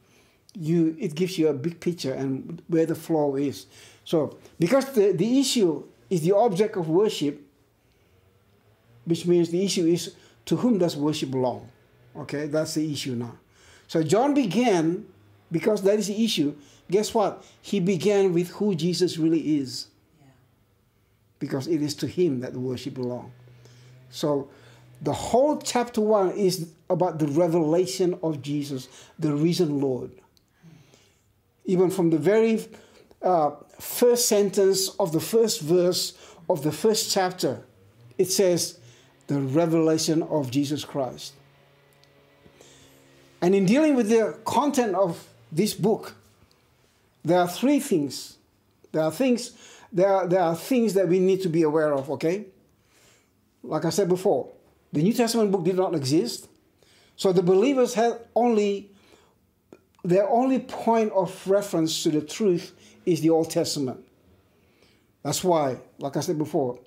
you 0.55 0.97
it 0.99 1.15
gives 1.15 1.39
you 1.39 1.49
a 1.49 1.53
big 1.53 1.79
picture 1.79 2.15
and 2.15 2.63
where 2.69 2.87
the 2.87 2.95
flow 2.95 3.37
is. 3.37 3.67
So 4.05 4.39
because 4.59 4.87
the, 4.93 5.13
the 5.13 5.39
issue 5.39 5.85
is 6.09 6.23
the 6.23 6.35
object 6.35 6.77
of 6.77 6.89
worship, 6.89 7.35
which 9.05 9.27
means 9.27 9.51
the 9.51 9.63
issue 9.63 9.87
is 9.87 10.15
to 10.47 10.57
whom 10.57 10.79
does 10.79 10.97
worship 10.97 11.31
belong? 11.31 11.69
Okay, 12.17 12.47
that's 12.47 12.75
the 12.75 12.93
issue 12.93 13.15
now. 13.15 13.37
So 13.89 14.03
John 14.03 14.33
began, 14.35 15.07
because 15.53 15.83
that 15.83 15.99
is 15.99 16.07
the 16.09 16.25
issue, 16.25 16.55
guess 16.91 17.13
what? 17.13 17.45
He 17.61 17.79
began 17.79 18.33
with 18.33 18.49
who 18.53 18.75
Jesus 18.75 19.19
really 19.19 19.59
is 19.59 19.89
Yeah. 20.21 20.33
because 21.39 21.69
it 21.69 21.83
is 21.83 21.95
to 21.97 22.07
him 22.07 22.41
that 22.41 22.53
the 22.53 22.61
worship 22.61 22.95
belongs. 22.95 23.33
So 24.11 24.49
the 25.01 25.13
whole 25.13 25.59
chapter 25.59 26.01
one 26.01 26.33
is 26.33 26.69
about 26.89 27.19
the 27.19 27.27
revelation 27.27 28.19
of 28.23 28.43
Jesus, 28.43 28.89
the 29.19 29.33
risen 29.33 29.81
Lord. 29.81 30.11
Even 31.65 31.91
from 31.91 32.11
the 32.11 32.19
very 32.19 32.67
uh, 33.23 33.53
first 33.79 34.29
sentence 34.29 34.89
of 34.99 35.13
the 35.13 35.21
first 35.21 35.61
verse 35.61 36.17
of 36.49 36.63
the 36.63 36.73
first 36.73 37.13
chapter, 37.13 37.63
it 38.19 38.27
says, 38.27 38.79
the 39.29 39.39
revelation 39.39 40.25
of 40.25 40.51
Jesus 40.51 40.85
Christ. 40.85 41.35
And 43.41 43.55
in 43.55 43.65
dealing 43.65 43.95
with 43.95 44.09
the 44.09 44.37
content 44.45 44.97
of 44.97 45.29
this 45.53 45.73
book, 45.73 46.15
there 47.25 47.39
are 47.39 47.49
three 47.49 47.79
things. 47.79 48.37
There 48.93 49.03
are 49.03 49.13
things, 49.13 49.53
there 49.93 50.09
are, 50.09 50.27
there 50.27 50.41
are 50.43 50.57
things 50.57 50.95
that 50.95 51.09
we 51.09 51.21
need 51.21 51.43
to 51.43 51.49
be 51.49 51.63
aware 51.63 51.93
of, 51.93 52.11
okay? 52.11 52.47
Like 53.63 53.85
I 53.85 53.91
said 53.91 54.09
before, 54.09 54.51
the 54.93 55.03
New 55.03 55.13
Testament 55.13 55.51
book 55.51 55.65
did 55.65 55.77
not 55.77 55.95
exist. 55.95 56.49
So 57.17 57.33
the 57.33 57.43
believers 57.43 57.95
had 57.95 58.19
only 58.35 58.91
their 60.03 60.29
only 60.29 60.59
point 60.59 61.13
of 61.13 61.47
reference 61.47 62.03
to 62.05 62.11
the 62.11 62.23
truth 62.23 62.73
is 63.05 63.21
the 63.21 63.31
Old 63.31 63.51
Testament. 63.51 64.01
That's 65.23 65.45
why, 65.45 65.77
like 65.99 66.17
I 66.17 66.21
said 66.21 66.39
before, 66.39 66.79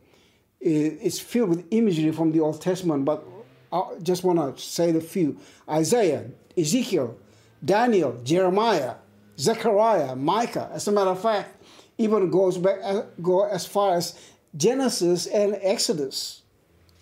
it's 0.60 1.20
filled 1.20 1.50
with 1.50 1.68
imagery 1.72 2.12
from 2.12 2.32
the 2.32 2.40
Old 2.40 2.62
Testament, 2.62 3.06
but 3.06 3.24
I 3.72 3.84
just 4.02 4.24
want 4.24 4.40
to 4.40 4.62
say 4.62 4.92
the 4.92 5.02
few 5.02 5.38
Isaiah, 5.70 6.26
Ezekiel, 6.58 7.18
Daniel, 7.64 8.20
Jeremiah, 8.24 8.96
Zechariah, 9.38 10.16
Micah. 10.16 10.70
As 10.74 10.88
a 10.88 10.92
matter 10.92 11.12
of 11.12 11.22
fact, 11.22 11.64
even 11.98 12.30
goes 12.30 12.58
back 12.58 12.80
uh, 12.84 13.04
go 13.22 13.46
as 13.46 13.66
far 13.66 13.96
as 13.96 14.20
Genesis 14.56 15.28
and 15.28 15.58
Exodus. 15.62 16.42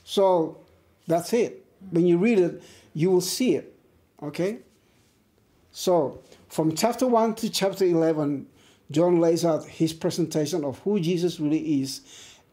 So 0.04 0.58
that's 1.08 1.34
it. 1.34 1.66
When 1.90 2.06
you 2.06 2.18
read 2.18 2.40
it, 2.40 2.64
you 2.94 3.10
will 3.12 3.22
see 3.22 3.56
it. 3.56 3.76
Okay? 4.22 4.60
So, 5.72 6.22
from 6.48 6.76
chapter 6.76 7.08
1 7.08 7.36
to 7.36 7.50
chapter 7.50 7.86
11, 7.86 8.48
John 8.92 9.20
lays 9.20 9.46
out 9.46 9.66
his 9.66 9.94
presentation 9.94 10.66
of 10.66 10.80
who 10.80 11.00
Jesus 11.00 11.40
really 11.40 11.82
is 11.82 12.02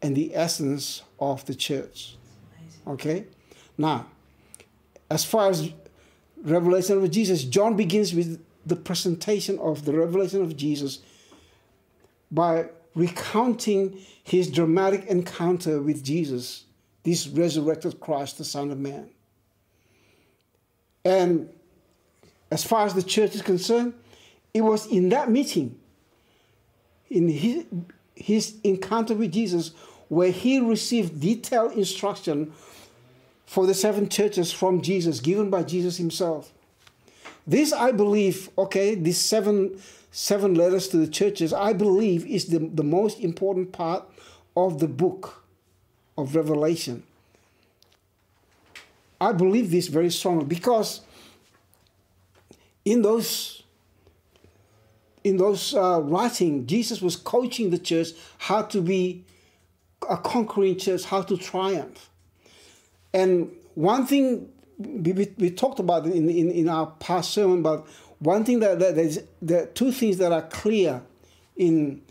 and 0.01 0.15
the 0.15 0.35
essence 0.35 1.03
of 1.19 1.45
the 1.47 1.55
church. 1.55 2.17
Okay? 2.87 3.27
Now, 3.77 4.07
as 5.11 5.25
far 5.25 5.51
as 5.51 5.71
revelation 6.43 7.03
of 7.03 7.11
Jesus, 7.11 7.45
John 7.45 7.77
begins 7.77 8.15
with 8.15 8.43
the 8.65 8.77
presentation 8.77 9.59
of 9.59 9.85
the 9.85 9.93
revelation 9.93 10.43
of 10.43 10.57
Jesus 10.57 11.01
by 12.31 12.67
recounting 12.95 13.99
his 14.23 14.51
dramatic 14.51 15.07
encounter 15.07 15.81
with 15.81 16.05
Jesus, 16.05 16.65
this 17.09 17.27
resurrected 17.27 18.01
Christ, 18.01 18.37
the 18.37 18.45
Son 18.45 18.71
of 18.71 18.79
Man. 18.79 19.09
And 21.07 21.49
as 22.51 22.65
far 22.65 22.85
as 22.85 22.93
the 22.93 23.03
church 23.03 23.35
is 23.35 23.41
concerned, 23.41 23.95
it 24.53 24.61
was 24.61 24.87
in 24.87 25.09
that 25.09 25.31
meeting, 25.31 25.79
in 27.09 27.29
his, 27.29 27.65
his 28.15 28.57
encounter 28.63 29.15
with 29.15 29.33
Jesus, 29.33 29.73
where 30.09 30.31
he 30.31 30.61
received 30.61 31.21
detailed 31.21 31.73
instruction 31.73 32.53
for 33.47 33.67
the 33.67 33.75
seven 33.75 34.11
churches 34.11 34.53
from 34.53 34.83
Jesus, 34.83 35.21
given 35.21 35.49
by 35.49 35.63
Jesus 35.63 35.97
himself. 35.97 36.53
This, 37.47 37.73
I 37.73 37.93
believe, 37.93 38.51
okay, 38.59 38.95
these 38.95 39.19
seven, 39.19 39.81
seven 40.11 40.55
letters 40.55 40.89
to 40.89 40.99
the 40.99 41.09
churches, 41.09 41.55
I 41.55 41.73
believe 41.73 42.27
is 42.27 42.47
the, 42.47 42.59
the 42.59 42.85
most 42.85 43.19
important 43.21 43.73
part 43.73 44.05
of 44.55 44.81
the 44.81 44.89
book 44.89 45.38
of 46.19 46.35
Revelation. 46.35 47.05
I 49.21 49.33
believe 49.33 49.71
this 49.71 49.87
very 49.87 50.11
strongly 50.11 50.45
because 50.45 51.01
in 52.85 53.03
those 53.03 53.63
in 55.25 55.37
those 55.37 55.75
uh, 55.75 56.01
writing, 56.03 56.67
Jesus 56.67 57.03
was 57.03 57.17
coaching 57.17 57.71
the 57.71 57.79
church 57.79 58.09
how 58.39 58.63
to 58.63 58.81
be 58.81 59.25
a 60.09 60.17
conquering 60.17 60.79
church, 60.79 61.05
how 61.05 61.23
to 61.23 61.37
triumph. 61.37 62.09
And 63.13 63.51
one 63.75 64.07
thing 64.07 64.49
we, 64.79 65.13
we, 65.13 65.35
we 65.37 65.51
talked 65.51 65.81
about 65.81 66.07
in, 66.07 66.31
in, 66.31 66.51
in 66.51 66.69
our 66.69 66.87
past 66.99 67.33
sermon, 67.33 67.63
but 67.63 67.87
one 68.21 68.45
thing 68.45 68.61
that, 68.61 68.79
that 68.79 68.95
there's 68.95 69.19
there 69.43 69.65
are 69.65 69.67
two 69.67 69.93
things 69.93 70.19
that 70.19 70.33
are 70.33 70.43
clear 70.43 71.03
in 71.57 72.03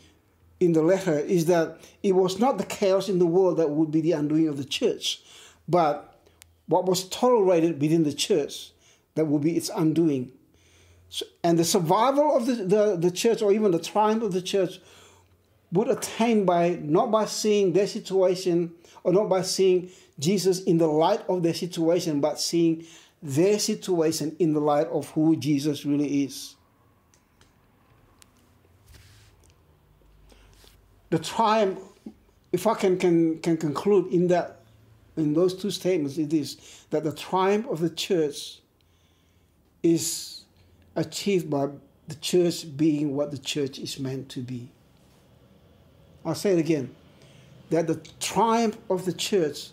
in 0.60 0.74
the 0.74 0.82
letter 0.82 1.20
is 1.20 1.46
that 1.46 1.80
it 2.04 2.14
was 2.14 2.40
not 2.40 2.58
the 2.58 2.66
chaos 2.66 3.10
in 3.10 3.20
the 3.20 3.26
world 3.26 3.58
that 3.58 3.70
would 3.70 3.92
be 3.92 4.02
the 4.02 4.14
undoing 4.14 4.48
of 4.48 4.58
the 4.58 4.66
church, 4.66 5.22
but 5.68 6.20
what 6.68 6.86
was 6.86 7.08
tolerated 7.10 7.80
within 7.82 8.04
the 8.04 8.14
church 8.14 8.72
that 9.16 9.26
would 9.26 9.42
be 9.42 9.56
its 9.56 9.70
undoing. 9.76 10.32
So, 11.10 11.26
and 11.44 11.58
the 11.58 11.64
survival 11.64 12.36
of 12.36 12.46
the, 12.46 12.56
the, 12.56 12.96
the 12.98 13.12
church 13.12 13.42
or 13.42 13.54
even 13.54 13.72
the 13.72 13.80
triumph 13.80 14.24
of 14.24 14.34
the 14.34 14.42
church 14.42 14.80
would 15.72 15.90
attain 15.90 16.46
by 16.46 16.80
not 16.82 17.12
by 17.12 17.26
seeing 17.26 17.74
their 17.74 17.88
situation 17.88 18.74
or 19.04 19.14
not 19.14 19.30
by 19.30 19.42
seeing 19.42 19.90
Jesus 20.20 20.64
in 20.64 20.78
the 20.78 20.88
light 20.88 21.22
of 21.30 21.44
their 21.44 21.54
situation, 21.54 22.20
but 22.20 22.40
seeing 22.40 22.86
their 23.22 23.60
situation 23.60 24.36
in 24.40 24.54
the 24.54 24.60
light 24.60 24.88
of 24.88 25.10
who 25.12 25.36
Jesus 25.36 25.86
really 25.86 26.24
is. 26.24 26.57
The 31.10 31.20
triumph, 31.20 31.80
if 32.52 32.68
I 32.68 32.74
can, 32.74 32.98
can, 32.98 33.40
can 33.40 33.58
conclude 33.58 34.12
in 34.12 34.28
that 34.28 34.62
in 35.16 35.34
those 35.34 35.56
two 35.56 35.72
statements, 35.72 36.18
it 36.18 36.32
is 36.32 36.86
that 36.92 37.04
the 37.04 37.12
triumph 37.12 37.68
of 37.68 37.80
the 37.80 37.90
church 37.90 38.60
is 39.82 40.44
achieved 40.96 41.50
by 41.50 41.70
the 42.08 42.16
church 42.16 42.66
being 42.78 43.16
what 43.16 43.32
the 43.32 43.38
church 43.38 43.80
is 43.80 44.00
meant 44.00 44.30
to 44.30 44.42
be. 44.42 44.70
I'll 46.24 46.36
say 46.36 46.54
it 46.54 46.60
again 46.60 46.94
that 47.70 47.88
the 47.88 48.00
triumph 48.20 48.78
of 48.90 49.06
the 49.06 49.14
church 49.14 49.70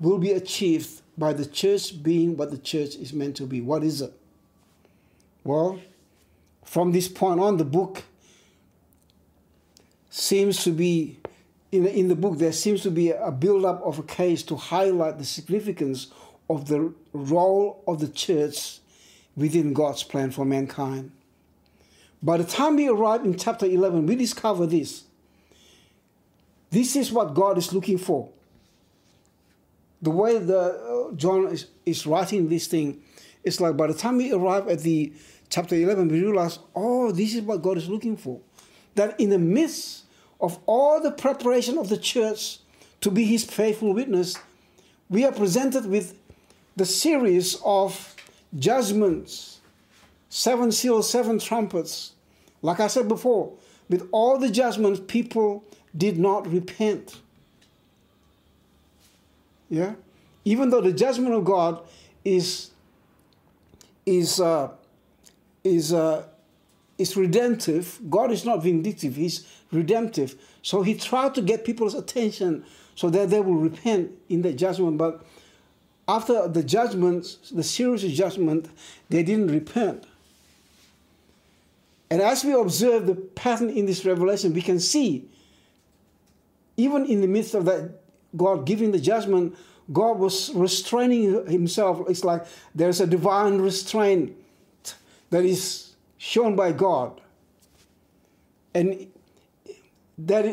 will 0.00 0.18
be 0.18 0.32
achieved 0.32 1.02
by 1.16 1.32
the 1.32 1.46
church 1.46 2.02
being 2.02 2.36
what 2.36 2.50
the 2.50 2.58
church 2.58 2.96
is 2.96 3.12
meant 3.12 3.36
to 3.36 3.44
be. 3.44 3.60
What 3.60 3.84
is 3.84 4.00
it? 4.00 4.12
Well, 5.44 5.80
from 6.64 6.92
this 6.92 7.08
point 7.08 7.40
on, 7.40 7.56
the 7.56 7.64
book 7.64 8.02
seems 10.16 10.64
to 10.64 10.72
be, 10.72 11.18
in, 11.70 11.86
in 11.86 12.08
the 12.08 12.16
book, 12.16 12.38
there 12.38 12.52
seems 12.52 12.82
to 12.82 12.90
be 12.90 13.10
a 13.10 13.30
build 13.30 13.66
up 13.66 13.82
of 13.82 13.98
a 13.98 14.02
case 14.02 14.42
to 14.44 14.56
highlight 14.56 15.18
the 15.18 15.24
significance 15.26 16.06
of 16.48 16.68
the 16.68 16.90
role 17.12 17.82
of 17.86 18.00
the 18.00 18.08
church 18.08 18.78
within 19.36 19.74
God's 19.74 20.02
plan 20.02 20.30
for 20.30 20.46
mankind. 20.46 21.12
By 22.22 22.38
the 22.38 22.44
time 22.44 22.76
we 22.76 22.88
arrive 22.88 23.26
in 23.26 23.36
chapter 23.36 23.66
11, 23.66 24.06
we 24.06 24.16
discover 24.16 24.66
this. 24.66 25.04
This 26.70 26.96
is 26.96 27.12
what 27.12 27.34
God 27.34 27.58
is 27.58 27.74
looking 27.74 27.98
for. 27.98 28.30
The 30.00 30.10
way 30.10 30.38
the 30.38 30.58
uh, 30.58 31.14
John 31.14 31.48
is, 31.48 31.66
is 31.84 32.06
writing 32.06 32.48
this 32.48 32.68
thing, 32.68 33.02
it's 33.44 33.60
like 33.60 33.76
by 33.76 33.86
the 33.86 33.94
time 33.94 34.16
we 34.16 34.32
arrive 34.32 34.66
at 34.68 34.80
the 34.80 35.12
chapter 35.50 35.74
11, 35.74 36.08
we 36.08 36.22
realize, 36.22 36.58
oh, 36.74 37.12
this 37.12 37.34
is 37.34 37.42
what 37.42 37.60
God 37.60 37.76
is 37.76 37.86
looking 37.86 38.16
for. 38.16 38.40
That 38.94 39.20
in 39.20 39.28
the 39.28 39.38
midst 39.38 40.04
of 40.40 40.58
all 40.66 41.00
the 41.00 41.10
preparation 41.10 41.78
of 41.78 41.88
the 41.88 41.96
church 41.96 42.58
to 43.00 43.10
be 43.10 43.24
his 43.24 43.44
faithful 43.44 43.92
witness, 43.92 44.36
we 45.08 45.24
are 45.24 45.32
presented 45.32 45.86
with 45.86 46.18
the 46.76 46.84
series 46.84 47.56
of 47.64 48.14
judgments, 48.58 49.60
seven 50.28 50.72
seals, 50.72 51.08
seven 51.10 51.38
trumpets. 51.38 52.12
Like 52.62 52.80
I 52.80 52.86
said 52.86 53.08
before, 53.08 53.52
with 53.88 54.08
all 54.12 54.38
the 54.38 54.50
judgments, 54.50 55.00
people 55.06 55.64
did 55.96 56.18
not 56.18 56.50
repent. 56.50 57.20
Yeah? 59.70 59.94
Even 60.44 60.70
though 60.70 60.80
the 60.80 60.92
judgment 60.92 61.34
of 61.34 61.44
God 61.44 61.80
is 62.24 62.70
is 64.04 64.40
uh, 64.40 64.70
is 65.64 65.92
uh, 65.92 66.24
is 66.98 67.16
redemptive, 67.16 67.98
God 68.08 68.30
is 68.30 68.44
not 68.44 68.62
vindictive, 68.62 69.16
He's 69.16 69.46
redemptive. 69.72 70.36
So 70.62 70.82
He 70.82 70.94
tried 70.94 71.34
to 71.34 71.42
get 71.42 71.64
people's 71.64 71.94
attention 71.94 72.64
so 72.94 73.10
that 73.10 73.30
they 73.30 73.40
will 73.40 73.54
repent 73.54 74.12
in 74.28 74.42
the 74.42 74.52
judgment. 74.52 74.98
But 74.98 75.24
after 76.08 76.48
the 76.48 76.62
judgment, 76.62 77.38
the 77.52 77.62
serious 77.62 78.02
judgment, 78.02 78.68
they 79.08 79.22
didn't 79.22 79.48
repent. 79.48 80.04
And 82.10 82.22
as 82.22 82.44
we 82.44 82.52
observe 82.52 83.06
the 83.06 83.16
pattern 83.16 83.70
in 83.70 83.86
this 83.86 84.04
revelation, 84.04 84.54
we 84.54 84.62
can 84.62 84.78
see, 84.78 85.28
even 86.76 87.04
in 87.06 87.20
the 87.20 87.26
midst 87.26 87.54
of 87.54 87.64
that 87.64 88.00
God 88.36 88.64
giving 88.66 88.92
the 88.92 89.00
judgment, 89.00 89.56
God 89.92 90.18
was 90.18 90.52
restraining 90.54 91.46
himself. 91.46 92.08
It's 92.08 92.24
like 92.24 92.46
there's 92.74 93.00
a 93.00 93.06
divine 93.06 93.58
restraint 93.58 94.36
that 95.30 95.44
is 95.44 95.94
shown 96.18 96.54
by 96.54 96.72
God. 96.72 97.20
And 98.74 99.08
that 100.18 100.44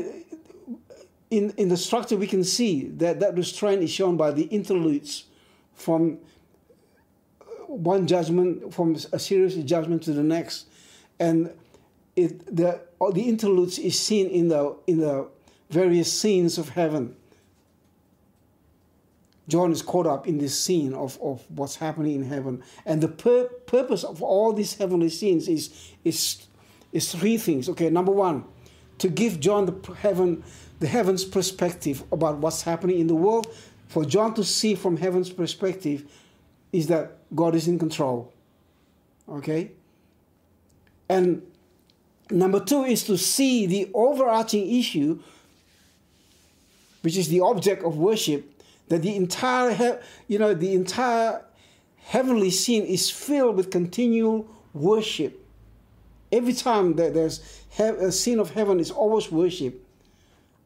in, 1.34 1.54
in 1.58 1.70
the 1.70 1.78
structure, 1.78 2.16
we 2.16 2.28
can 2.28 2.44
see 2.44 2.88
that 2.98 3.20
that 3.20 3.36
restraint 3.36 3.82
is 3.82 3.90
shown 3.90 4.18
by 4.18 4.32
the 4.32 4.44
interludes 4.44 5.26
from 5.74 6.20
uh, 7.42 7.46
one 7.68 8.06
judgment, 8.06 8.74
from 8.74 8.96
a 9.12 9.20
serious 9.20 9.56
judgment 9.56 10.04
to 10.04 10.14
the 10.14 10.24
next. 10.24 10.68
And 11.20 11.52
it, 12.16 12.56
the, 12.56 12.82
the 13.14 13.22
interludes 13.28 13.80
is 13.80 14.00
seen 14.00 14.28
in 14.30 14.50
the, 14.50 14.76
in 14.86 15.00
the 15.00 15.28
various 15.70 16.12
scenes 16.12 16.58
of 16.58 16.70
heaven. 16.70 17.16
John 19.48 19.72
is 19.72 19.82
caught 19.82 20.08
up 20.08 20.28
in 20.28 20.38
this 20.38 20.58
scene 20.58 20.94
of, 20.94 21.20
of 21.22 21.44
what's 21.50 21.76
happening 21.76 22.16
in 22.16 22.24
heaven. 22.24 22.64
And 22.86 23.02
the 23.02 23.08
pur- 23.08 23.50
purpose 23.66 24.04
of 24.04 24.22
all 24.22 24.54
these 24.54 24.76
heavenly 24.76 25.10
scenes 25.10 25.48
is, 25.48 25.92
is, 26.04 26.48
is 26.92 27.12
three 27.12 27.38
things. 27.38 27.68
Okay, 27.70 27.90
number 27.90 28.12
one, 28.12 28.46
to 29.04 29.10
give 29.10 29.42
John 29.42 29.66
the 29.66 29.94
heaven 29.96 30.44
the 30.80 30.88
heaven's 30.88 31.26
perspective 31.26 32.04
about 32.10 32.38
what's 32.38 32.62
happening 32.62 33.00
in 33.00 33.08
the 33.08 33.16
world. 33.16 33.48
For 33.90 34.06
John 34.06 34.34
to 34.36 34.46
see 34.46 34.76
from 34.76 34.96
heaven's 34.96 35.30
perspective 35.30 36.10
is 36.72 36.88
that 36.88 37.18
God 37.36 37.54
is 37.54 37.68
in 37.68 37.78
control. 37.78 38.32
Okay? 39.28 39.72
And 41.10 41.42
number 42.32 42.62
two 42.62 42.84
is 42.84 43.04
to 43.04 43.18
see 43.18 43.66
the 43.66 43.92
overarching 43.94 44.74
issue, 44.74 45.20
which 47.02 47.18
is 47.18 47.28
the 47.28 47.42
object 47.42 47.84
of 47.84 47.98
worship, 47.98 48.62
that 48.88 49.02
the 49.02 49.18
entire, 49.18 50.02
you 50.30 50.40
know, 50.40 50.54
the 50.54 50.74
entire 50.74 51.44
heavenly 51.98 52.52
scene 52.52 52.84
is 52.86 53.10
filled 53.10 53.58
with 53.58 53.70
continual 53.70 54.48
worship. 54.74 55.43
Every 56.34 56.54
time 56.54 56.96
that 56.96 57.14
there's 57.14 57.40
a 57.80 58.12
scene 58.12 58.40
of 58.40 58.50
heaven 58.50 58.80
is 58.80 58.90
always 58.90 59.32
worship. 59.32 59.86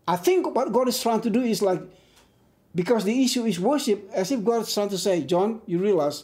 I 0.08 0.15
think 0.15 0.56
what 0.56 0.71
God 0.71 0.88
is 0.88 1.01
trying 1.01 1.19
to 1.21 1.30
do 1.30 1.41
is 1.41 1.62
like, 1.62 1.82
because 2.73 3.03
the 3.03 3.23
issue 3.23 3.43
is 3.45 3.60
worship, 3.60 4.10
as 4.13 4.32
if 4.32 4.43
God 4.45 4.62
is 4.62 4.73
trying 4.73 4.88
to 4.89 4.97
say, 4.97 5.21
John, 5.23 5.62
you 5.65 5.80
realize 5.80 6.23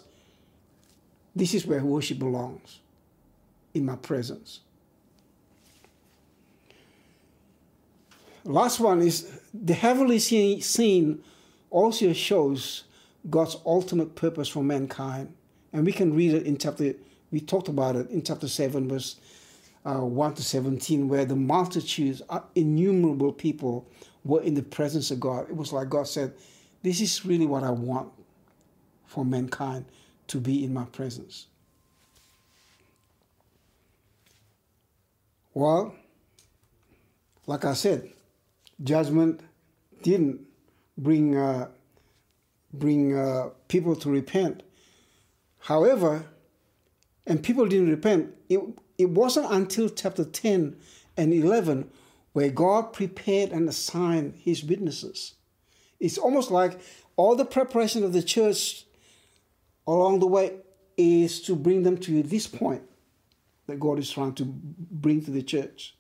this 1.36 1.54
is 1.54 1.66
where 1.66 1.84
worship 1.84 2.20
belongs 2.20 2.80
in 3.74 3.86
my 3.86 3.98
presence. 3.98 4.62
Last 8.46 8.80
one 8.80 9.02
is 9.02 9.40
the 9.54 9.74
heavenly 9.74 10.20
scene 10.20 11.24
also 11.70 12.14
shows 12.14 12.84
God's 13.30 13.58
ultimate 13.66 14.16
purpose 14.16 14.48
for 14.48 14.64
mankind. 14.64 15.34
And 15.74 15.86
we 15.86 15.92
can 15.92 16.14
read 16.16 16.34
it 16.34 16.46
in 16.46 16.58
chapter, 16.58 16.94
we 17.34 17.42
talked 17.42 17.68
about 17.68 17.96
it 17.96 18.12
in 18.12 18.22
chapter 18.22 18.48
7, 18.48 18.88
verse 18.88 19.16
uh, 19.86 19.96
1 19.96 20.36
to 20.36 20.44
17, 20.44 21.10
where 21.10 21.26
the 21.26 21.36
multitudes, 21.36 22.22
uh, 22.30 22.42
innumerable 22.54 23.34
people, 23.34 23.90
were 24.24 24.44
in 24.44 24.54
the 24.54 24.62
presence 24.62 25.10
of 25.10 25.20
God. 25.20 25.50
It 25.50 25.56
was 25.56 25.74
like 25.74 25.90
God 25.90 26.08
said, 26.08 26.34
This 26.84 27.02
is 27.02 27.26
really 27.26 27.48
what 27.48 27.64
I 27.64 27.72
want 27.72 28.12
for 29.08 29.26
mankind 29.26 29.86
to 30.28 30.40
be 30.40 30.64
in 30.64 30.76
my 30.76 30.86
presence. 30.86 31.48
Well, 35.56 35.96
like 37.48 37.66
I 37.66 37.74
said, 37.74 38.12
judgment 38.84 39.42
didn't 40.04 40.42
bring 41.00 41.36
uh, 41.36 41.70
bring 42.72 43.18
uh, 43.18 43.50
people 43.68 43.96
to 43.96 44.10
repent. 44.12 44.62
However, 45.60 46.28
and 47.26 47.44
people 47.44 47.68
didn't 47.68 47.90
repent. 47.90 48.34
It 48.50 48.60
it 48.98 49.10
wasn't 49.10 49.52
until 49.52 49.90
chapter 49.90 50.24
10 50.24 50.76
and 51.18 51.34
11 51.34 51.90
where 52.34 52.50
God 52.50 52.94
prepared 52.94 53.52
and 53.52 53.68
assigned 53.70 54.36
his 54.36 54.64
witnesses. 54.64 55.36
It's 56.00 56.18
almost 56.18 56.52
like 56.52 56.80
all 57.16 57.36
the 57.36 57.46
preparation 57.46 58.04
of 58.04 58.14
the 58.14 58.24
church 58.24 58.86
along 59.88 60.20
the 60.20 60.28
way 60.28 60.58
is 60.98 61.42
to 61.44 61.56
bring 61.56 61.84
them 61.84 61.98
to 61.98 62.24
this 62.24 62.48
point 62.48 62.84
that 63.68 63.80
God 63.80 64.00
is 64.00 64.12
trying 64.12 64.34
to 64.36 64.46
bring 64.46 65.24
to 65.24 65.32
the 65.32 65.44
church. 65.44 65.96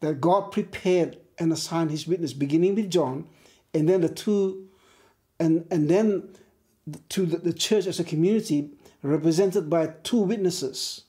That 0.00 0.20
God 0.20 0.52
prepared 0.52 1.18
and 1.38 1.52
assigned 1.52 1.90
his 1.90 2.06
witness, 2.06 2.32
beginning 2.32 2.74
with 2.74 2.90
John, 2.90 3.28
and 3.74 3.88
then 3.88 4.00
the 4.00 4.08
two, 4.08 4.68
and, 5.40 5.66
and 5.70 5.88
then 5.88 6.28
to 7.10 7.26
the, 7.26 7.38
the 7.38 7.52
church 7.52 7.86
as 7.86 7.98
a 7.98 8.04
community 8.04 8.70
represented 9.02 9.70
by 9.70 9.88
two 10.02 10.20
witnesses. 10.20 11.02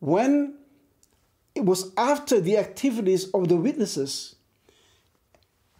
When 0.00 0.58
it 1.54 1.64
was 1.64 1.92
after 1.96 2.40
the 2.40 2.58
activities 2.58 3.30
of 3.30 3.48
the 3.48 3.56
witnesses, 3.56 4.34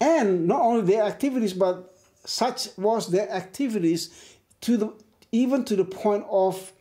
and 0.00 0.46
not 0.46 0.60
only 0.60 0.82
their 0.82 1.02
activities, 1.02 1.52
but 1.52 1.96
such 2.24 2.68
was 2.76 3.10
their 3.10 3.30
activities 3.30 4.36
to 4.62 4.76
the 4.76 4.92
even 5.32 5.64
to 5.64 5.76
the 5.76 5.84
point 5.84 6.24
of 6.30 6.72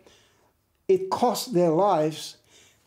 it 0.88 1.10
cost 1.10 1.54
their 1.54 1.70
lives 1.70 2.38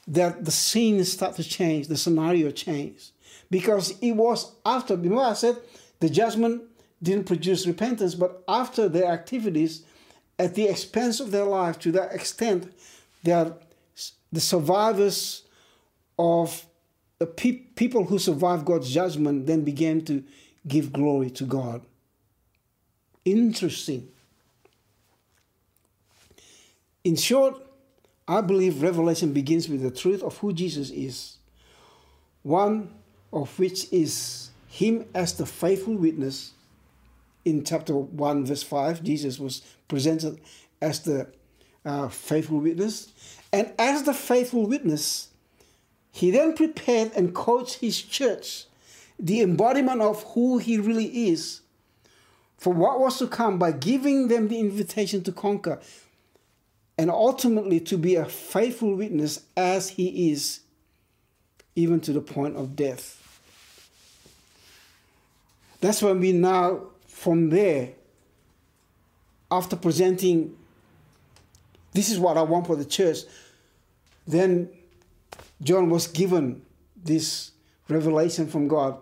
that 0.06 0.44
the 0.44 0.50
scene 0.50 1.04
started 1.04 1.42
to 1.42 1.48
change, 1.48 1.88
the 1.88 1.96
scenario 1.96 2.50
changed. 2.50 3.10
Because 3.50 3.98
it 4.00 4.12
was 4.12 4.52
after, 4.64 4.94
remember 4.94 5.22
I 5.22 5.32
said 5.32 5.56
the 5.98 6.08
judgment 6.08 6.62
didn't 7.02 7.26
produce 7.26 7.66
repentance, 7.66 8.14
but 8.14 8.44
after 8.46 8.88
their 8.88 9.06
activities, 9.06 9.84
at 10.38 10.54
the 10.54 10.68
expense 10.68 11.20
of 11.20 11.30
their 11.30 11.44
life 11.44 11.78
to 11.80 11.92
that 11.92 12.12
extent 12.12 12.72
that 13.22 13.62
the 14.32 14.40
survivors 14.40 15.42
of 16.18 16.66
the 17.18 17.26
pe- 17.26 17.52
people 17.52 18.04
who 18.04 18.18
survived 18.18 18.66
God's 18.66 18.92
judgment 18.92 19.46
then 19.46 19.62
began 19.62 20.04
to 20.04 20.22
give 20.66 20.92
glory 20.92 21.30
to 21.30 21.44
God. 21.44 21.82
Interesting. 23.24 24.08
In 27.04 27.16
short, 27.16 27.54
I 28.28 28.40
believe 28.40 28.82
Revelation 28.82 29.32
begins 29.32 29.68
with 29.68 29.82
the 29.82 29.90
truth 29.90 30.22
of 30.22 30.36
who 30.38 30.52
Jesus 30.52 30.90
is, 30.90 31.36
one 32.42 32.92
of 33.32 33.56
which 33.58 33.92
is 33.92 34.50
Him 34.68 35.06
as 35.14 35.34
the 35.34 35.46
faithful 35.46 35.94
witness 35.94 36.52
in 37.46 37.62
chapter 37.62 37.94
1, 37.94 38.44
verse 38.44 38.64
5, 38.64 39.04
Jesus 39.04 39.38
was 39.38 39.62
presented 39.86 40.40
as 40.82 41.00
the 41.00 41.28
uh, 41.84 42.08
faithful 42.08 42.58
witness. 42.58 43.12
And 43.52 43.72
as 43.78 44.02
the 44.02 44.12
faithful 44.12 44.66
witness, 44.66 45.28
he 46.10 46.32
then 46.32 46.54
prepared 46.54 47.12
and 47.14 47.32
coached 47.32 47.74
his 47.76 48.02
church, 48.02 48.64
the 49.16 49.42
embodiment 49.42 50.02
of 50.02 50.24
who 50.34 50.58
he 50.58 50.76
really 50.76 51.28
is, 51.28 51.60
for 52.58 52.72
what 52.72 52.98
was 52.98 53.16
to 53.20 53.28
come 53.28 53.60
by 53.60 53.70
giving 53.70 54.26
them 54.26 54.48
the 54.48 54.58
invitation 54.58 55.22
to 55.22 55.30
conquer 55.30 55.78
and 56.98 57.10
ultimately 57.10 57.78
to 57.78 57.96
be 57.96 58.16
a 58.16 58.24
faithful 58.24 58.96
witness 58.96 59.42
as 59.56 59.90
he 59.90 60.32
is, 60.32 60.60
even 61.76 62.00
to 62.00 62.12
the 62.12 62.20
point 62.20 62.56
of 62.56 62.74
death. 62.74 63.22
That's 65.80 66.02
when 66.02 66.18
we 66.18 66.32
now 66.32 66.86
from 67.16 67.48
there, 67.48 67.88
after 69.50 69.74
presenting, 69.74 70.54
this 71.94 72.10
is 72.10 72.18
what 72.18 72.36
I 72.36 72.42
want 72.42 72.66
for 72.66 72.76
the 72.76 72.84
church, 72.84 73.20
then 74.26 74.68
John 75.62 75.88
was 75.88 76.08
given 76.08 76.60
this 76.94 77.52
revelation 77.88 78.46
from 78.48 78.68
God 78.68 78.98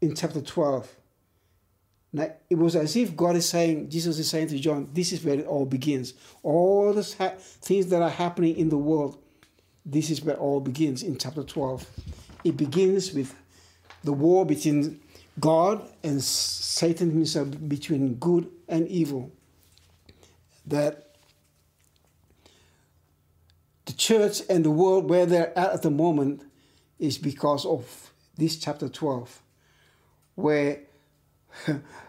in 0.00 0.16
chapter 0.16 0.40
12. 0.40 0.96
Now, 2.12 2.32
it 2.50 2.56
was 2.56 2.74
as 2.74 2.96
if 2.96 3.16
God 3.16 3.36
is 3.36 3.48
saying, 3.48 3.88
Jesus 3.88 4.18
is 4.18 4.28
saying 4.28 4.48
to 4.48 4.58
John, 4.58 4.90
this 4.92 5.12
is 5.12 5.24
where 5.24 5.38
it 5.38 5.46
all 5.46 5.64
begins. 5.64 6.12
All 6.42 6.92
the 6.92 7.14
ha- 7.18 7.34
things 7.38 7.86
that 7.86 8.02
are 8.02 8.10
happening 8.10 8.56
in 8.56 8.68
the 8.68 8.78
world, 8.78 9.16
this 9.84 10.10
is 10.10 10.22
where 10.22 10.36
all 10.36 10.58
begins 10.58 11.04
in 11.04 11.16
chapter 11.18 11.44
12. 11.44 11.88
It 12.42 12.56
begins 12.56 13.12
with 13.12 13.32
the 14.02 14.12
war 14.12 14.44
between 14.44 15.00
God 15.38 15.86
and 16.02 16.22
Satan 16.22 17.10
himself 17.10 17.48
uh, 17.48 17.56
between 17.56 18.14
good 18.14 18.50
and 18.68 18.88
evil. 18.88 19.30
That 20.66 21.16
the 23.84 23.92
church 23.92 24.42
and 24.48 24.64
the 24.64 24.70
world 24.70 25.08
where 25.08 25.26
they're 25.26 25.56
at 25.56 25.72
at 25.72 25.82
the 25.82 25.90
moment 25.90 26.42
is 26.98 27.18
because 27.18 27.64
of 27.66 28.10
this 28.36 28.56
chapter 28.56 28.88
12, 28.88 29.42
where 30.34 30.80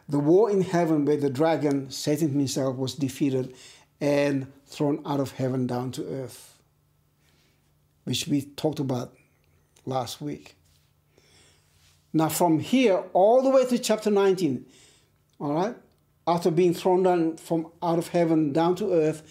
the 0.09 0.19
war 0.19 0.49
in 0.49 0.61
heaven, 0.61 1.05
where 1.05 1.17
the 1.17 1.29
dragon, 1.29 1.91
Satan 1.91 2.31
himself, 2.31 2.77
was 2.77 2.95
defeated 2.95 3.53
and 4.01 4.51
thrown 4.65 5.01
out 5.05 5.19
of 5.19 5.31
heaven 5.31 5.67
down 5.67 5.91
to 5.91 6.05
earth, 6.07 6.57
which 8.03 8.27
we 8.27 8.41
talked 8.41 8.79
about 8.79 9.13
last 9.85 10.21
week. 10.21 10.56
Now, 12.17 12.29
from 12.29 12.57
here 12.57 13.03
all 13.13 13.43
the 13.43 13.51
way 13.51 13.63
to 13.65 13.77
chapter 13.77 14.09
19, 14.09 14.65
all 15.39 15.53
right, 15.53 15.75
after 16.25 16.49
being 16.49 16.73
thrown 16.73 17.03
down 17.03 17.37
from 17.37 17.67
out 17.83 17.99
of 17.99 18.07
heaven 18.07 18.51
down 18.51 18.75
to 18.77 18.91
earth, 18.91 19.21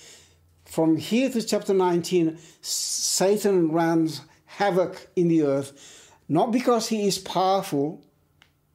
from 0.64 0.96
here 0.96 1.28
to 1.30 1.42
chapter 1.42 1.74
19, 1.74 2.38
Satan 2.60 3.72
runs 3.72 4.20
havoc 4.44 5.08
in 5.16 5.26
the 5.26 5.42
earth. 5.42 6.12
Not 6.28 6.52
because 6.52 6.86
he 6.88 7.08
is 7.08 7.18
powerful, 7.18 8.04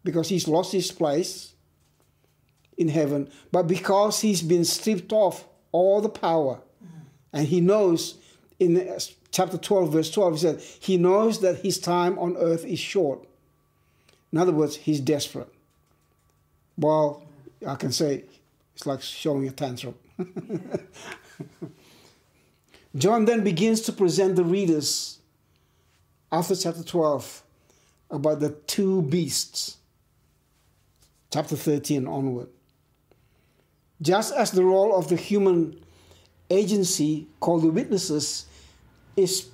because 0.04 0.28
he's 0.28 0.46
lost 0.46 0.74
his 0.74 0.92
place 0.92 1.54
in 2.76 2.90
heaven, 2.90 3.30
but 3.54 3.64
because 3.64 4.20
he's 4.20 4.42
been 4.42 4.66
stripped 4.66 5.14
off 5.14 5.46
all 5.72 6.02
the 6.02 6.10
power. 6.10 6.60
And 7.32 7.48
he 7.48 7.62
knows 7.62 8.18
in 8.60 8.94
chapter 9.32 9.58
12, 9.58 9.94
verse 9.94 10.12
12, 10.12 10.34
he 10.34 10.40
said, 10.40 10.60
he 10.60 10.98
knows 10.98 11.40
that 11.40 11.60
his 11.60 11.80
time 11.80 12.20
on 12.20 12.36
earth 12.36 12.66
is 12.66 12.78
short. 12.78 13.26
In 14.32 14.38
other 14.38 14.52
words, 14.52 14.76
he's 14.76 15.00
desperate. 15.00 15.54
Well, 16.78 17.24
I 17.68 17.76
can 17.76 17.92
say 17.92 18.24
it's 18.74 18.86
like 18.86 19.02
showing 19.02 19.48
a 19.48 19.52
tantrum. 19.52 19.96
John 22.96 23.26
then 23.26 23.44
begins 23.44 23.82
to 23.82 23.94
present 23.94 24.36
the 24.36 24.44
readers 24.44 25.20
after 26.32 26.56
chapter 26.56 26.84
12 26.84 27.44
about 28.10 28.40
the 28.40 28.50
two 28.68 29.02
beasts, 29.04 29.78
chapter 31.32 31.56
13 31.56 32.08
onward. 32.08 32.50
Just 34.02 34.34
as 34.34 34.52
the 34.52 34.64
role 34.64 34.96
of 34.96 35.10
the 35.10 35.16
human 35.16 35.80
agency 36.50 37.28
called 37.40 37.64
the 37.64 37.70
witnesses 37.70 38.46
is 39.16 39.50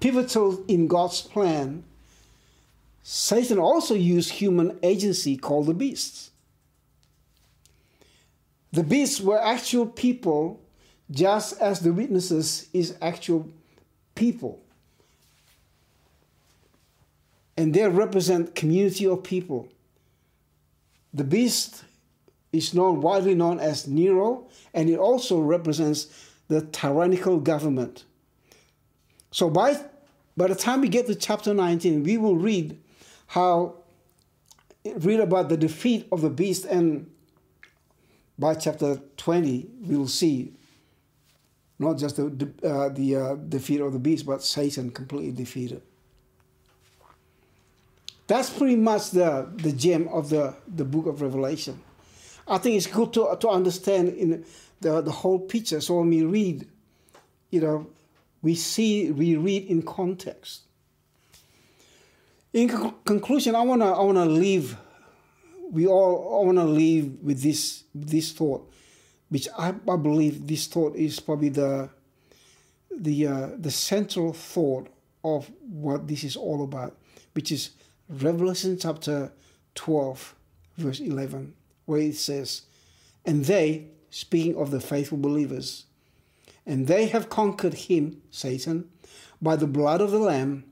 pivotal 0.00 0.62
in 0.68 0.88
God's 0.88 1.22
plan, 1.22 1.84
Satan 3.02 3.58
also 3.58 3.94
used 3.94 4.30
human 4.30 4.78
agency 4.82 5.36
called 5.36 5.66
the 5.66 5.74
beasts. 5.74 6.30
The 8.72 8.82
beasts 8.82 9.20
were 9.20 9.40
actual 9.40 9.86
people, 9.86 10.60
just 11.10 11.60
as 11.60 11.80
the 11.80 11.92
witnesses 11.92 12.68
is 12.72 12.96
actual 13.02 13.50
people. 14.14 14.62
And 17.56 17.74
they 17.74 17.86
represent 17.86 18.54
community 18.54 19.06
of 19.06 19.22
people. 19.22 19.68
The 21.12 21.24
beast 21.24 21.84
is 22.52 22.72
known 22.72 23.02
widely 23.02 23.34
known 23.34 23.58
as 23.60 23.86
Nero, 23.86 24.48
and 24.72 24.88
it 24.88 24.98
also 24.98 25.40
represents 25.40 26.06
the 26.48 26.62
tyrannical 26.62 27.40
government. 27.40 28.04
So 29.30 29.50
by 29.50 29.78
by 30.34 30.46
the 30.46 30.54
time 30.54 30.80
we 30.80 30.88
get 30.88 31.06
to 31.08 31.14
chapter 31.14 31.52
19, 31.52 32.04
we 32.04 32.16
will 32.16 32.36
read 32.36 32.78
how 33.32 33.74
read 34.96 35.20
about 35.20 35.48
the 35.48 35.56
defeat 35.56 36.06
of 36.12 36.20
the 36.20 36.28
beast 36.28 36.66
and 36.66 37.10
by 38.38 38.54
chapter 38.54 39.00
20 39.16 39.70
we 39.86 39.96
will 39.96 40.06
see 40.06 40.52
not 41.78 41.96
just 41.96 42.16
the 42.16 42.52
uh, 42.62 42.90
the 42.90 43.16
uh, 43.16 43.34
defeat 43.36 43.80
of 43.80 43.94
the 43.94 43.98
beast 43.98 44.26
but 44.26 44.42
Satan 44.42 44.90
completely 44.90 45.32
defeated. 45.32 45.80
That's 48.26 48.50
pretty 48.50 48.76
much 48.76 49.12
the 49.12 49.48
the 49.56 49.72
gem 49.72 50.08
of 50.08 50.28
the 50.28 50.54
the 50.68 50.84
book 50.84 51.06
of 51.06 51.22
Revelation. 51.22 51.80
I 52.46 52.58
think 52.58 52.76
it's 52.76 52.86
good 52.86 53.14
to 53.14 53.34
to 53.40 53.48
understand 53.48 54.10
in 54.10 54.44
the 54.82 55.00
the 55.00 55.10
whole 55.10 55.38
picture. 55.38 55.80
So 55.80 56.00
when 56.00 56.10
we 56.10 56.22
read, 56.22 56.68
you 57.50 57.62
know, 57.62 57.86
we 58.42 58.56
see 58.56 59.10
we 59.10 59.36
read 59.36 59.64
in 59.64 59.80
context. 59.80 60.64
In 62.52 62.68
conclusion, 63.04 63.54
I 63.54 63.62
wanna 63.62 63.92
I 63.92 64.02
wanna 64.02 64.26
leave. 64.26 64.76
We 65.70 65.86
all 65.86 66.42
I 66.42 66.46
wanna 66.46 66.66
leave 66.66 67.18
with 67.22 67.40
this 67.42 67.84
this 67.94 68.32
thought, 68.32 68.70
which 69.30 69.48
I, 69.58 69.68
I 69.88 69.96
believe 69.96 70.46
this 70.46 70.66
thought 70.66 70.94
is 70.94 71.18
probably 71.18 71.48
the 71.48 71.88
the 72.94 73.26
uh, 73.26 73.48
the 73.58 73.70
central 73.70 74.34
thought 74.34 74.88
of 75.24 75.50
what 75.60 76.08
this 76.08 76.24
is 76.24 76.36
all 76.36 76.62
about, 76.62 76.98
which 77.32 77.50
is 77.50 77.70
Revelation 78.10 78.76
chapter 78.78 79.32
twelve, 79.74 80.34
verse 80.76 81.00
eleven, 81.00 81.54
where 81.86 82.00
it 82.00 82.16
says, 82.16 82.62
"And 83.24 83.46
they, 83.46 83.86
speaking 84.10 84.56
of 84.56 84.70
the 84.70 84.80
faithful 84.80 85.18
believers." 85.18 85.86
And 86.64 86.86
they 86.86 87.06
have 87.06 87.28
conquered 87.28 87.74
him, 87.74 88.22
Satan, 88.30 88.88
by 89.40 89.56
the 89.56 89.66
blood 89.66 90.00
of 90.00 90.12
the 90.12 90.20
Lamb 90.20 90.71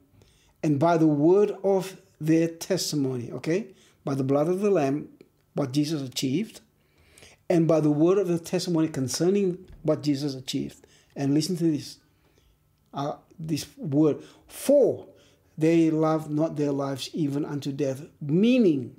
and 0.62 0.78
by 0.78 0.96
the 0.96 1.06
word 1.06 1.52
of 1.64 2.00
their 2.20 2.48
testimony. 2.48 3.30
Okay? 3.32 3.68
By 4.04 4.14
the 4.14 4.24
blood 4.24 4.48
of 4.48 4.60
the 4.60 4.70
Lamb, 4.70 5.08
what 5.54 5.72
Jesus 5.72 6.02
achieved, 6.02 6.60
and 7.48 7.66
by 7.66 7.80
the 7.80 7.90
word 7.90 8.18
of 8.18 8.28
the 8.28 8.38
testimony 8.38 8.88
concerning 8.88 9.58
what 9.82 10.02
Jesus 10.02 10.34
achieved. 10.34 10.86
And 11.16 11.34
listen 11.34 11.56
to 11.56 11.64
this 11.64 11.98
uh, 12.92 13.16
this 13.38 13.66
word 13.76 14.22
for 14.48 15.06
they 15.56 15.90
love 15.90 16.30
not 16.30 16.56
their 16.56 16.72
lives 16.72 17.10
even 17.12 17.44
unto 17.44 17.70
death, 17.72 18.02
meaning 18.20 18.96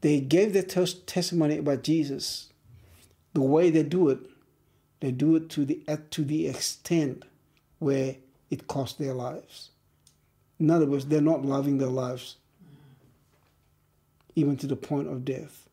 they 0.00 0.20
gave 0.20 0.52
their 0.52 0.62
testimony 0.62 1.58
about 1.58 1.82
Jesus. 1.82 2.48
The 3.34 3.42
way 3.42 3.70
they 3.70 3.82
do 3.82 4.08
it 4.08 4.20
they 5.00 5.12
do 5.12 5.36
it 5.36 5.48
to 5.50 5.64
the 5.64 5.80
to 6.10 6.24
the 6.24 6.48
extent 6.48 7.24
where 7.78 8.16
it 8.50 8.66
costs 8.66 8.98
their 8.98 9.14
lives. 9.14 9.70
In 10.58 10.70
other 10.70 10.86
words, 10.86 11.06
they're 11.06 11.20
not 11.20 11.44
loving 11.44 11.78
their 11.78 11.88
lives, 11.88 12.36
even 14.34 14.56
to 14.56 14.66
the 14.66 14.76
point 14.76 15.08
of 15.08 15.24
death. 15.24 15.68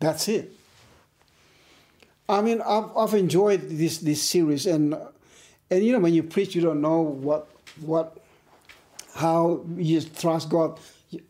That's 0.00 0.28
it. 0.28 0.52
I 2.28 2.42
mean, 2.42 2.60
I've, 2.60 2.94
I've 2.96 3.14
enjoyed 3.14 3.68
this 3.68 3.98
this 3.98 4.22
series, 4.22 4.66
and 4.66 4.94
and 5.70 5.84
you 5.84 5.92
know 5.92 6.00
when 6.00 6.12
you 6.12 6.22
preach, 6.22 6.54
you 6.54 6.60
don't 6.60 6.82
know 6.82 7.00
what 7.00 7.48
what 7.80 8.18
how 9.14 9.64
you 9.76 10.00
trust 10.02 10.50
God. 10.50 10.78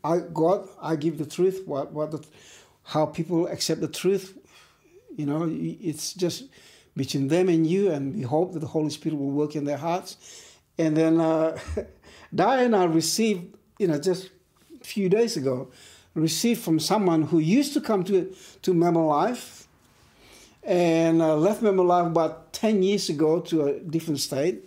I 0.02 0.18
God, 0.18 0.68
I 0.82 0.96
give 0.96 1.18
the 1.18 1.26
truth. 1.26 1.62
What 1.66 1.92
what 1.92 2.10
the, 2.10 2.24
how 2.82 3.06
people 3.06 3.46
accept 3.46 3.80
the 3.80 3.88
truth 3.88 4.36
you 5.18 5.26
know, 5.26 5.48
it's 5.50 6.14
just 6.14 6.44
between 6.98 7.28
them 7.28 7.48
and 7.48 7.66
you, 7.66 7.90
and 7.90 8.14
we 8.14 8.22
hope 8.22 8.52
that 8.52 8.61
the 8.61 8.66
Holy 8.66 8.90
Spirit 8.90 9.16
will 9.18 9.30
work 9.30 9.56
in 9.56 9.64
their 9.64 9.78
hearts. 9.78 10.18
And 10.76 10.94
then 10.94 11.18
uh, 11.20 11.56
Diana 12.34 12.87
received, 12.88 13.56
you 13.78 13.87
know, 13.87 13.98
just 13.98 14.30
a 14.80 14.84
few 14.84 15.08
days 15.08 15.38
ago, 15.38 15.70
received 16.14 16.61
from 16.61 16.78
someone 16.78 17.22
who 17.22 17.38
used 17.38 17.72
to 17.74 17.80
come 17.80 18.04
to 18.04 18.34
to 18.62 18.74
Memo 18.74 19.06
Life 19.06 19.68
and 20.62 21.22
uh, 21.22 21.37
left 21.37 21.62
Memo 21.62 21.82
Life 21.82 22.06
about 22.06 22.52
10 22.52 22.82
years 22.82 23.08
ago 23.08 23.40
to 23.40 23.66
a 23.66 23.80
different 23.80 24.20
state 24.20 24.64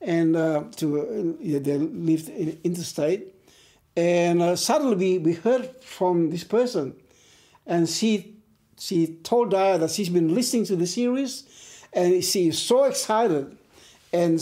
and 0.00 0.36
uh, 0.36 0.64
to 0.76 1.00
uh, 1.00 1.58
they 1.60 1.78
lived 1.78 2.28
in 2.28 2.58
interstate 2.64 3.34
and 3.96 4.40
uh, 4.40 4.56
suddenly 4.56 4.96
we, 4.96 5.18
we 5.18 5.32
heard 5.34 5.68
from 5.82 6.30
this 6.30 6.44
person 6.44 6.94
and 7.66 7.88
she 7.88 8.36
she 8.78 9.06
told 9.22 9.52
Daya 9.52 9.78
that 9.78 9.90
she's 9.90 10.08
been 10.08 10.34
listening 10.34 10.64
to 10.66 10.76
the 10.76 10.86
series 10.86 11.44
and 11.92 12.24
she 12.24 12.48
is 12.48 12.58
so 12.58 12.84
excited 12.84 13.56
and 14.12 14.40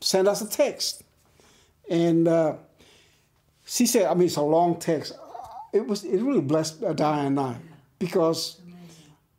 sent 0.00 0.28
us 0.28 0.40
a 0.40 0.48
text. 0.48 1.02
And 1.88 2.28
uh, 2.28 2.54
she 3.66 3.86
said, 3.86 4.06
I 4.06 4.14
mean, 4.14 4.26
it's 4.26 4.36
a 4.36 4.42
long 4.42 4.78
text. 4.78 5.14
It 5.72 5.86
was 5.86 6.04
it 6.04 6.20
really 6.20 6.40
blessed 6.40 6.80
Daya 6.80 7.26
and 7.26 7.38
I 7.38 7.56
because, 7.98 8.60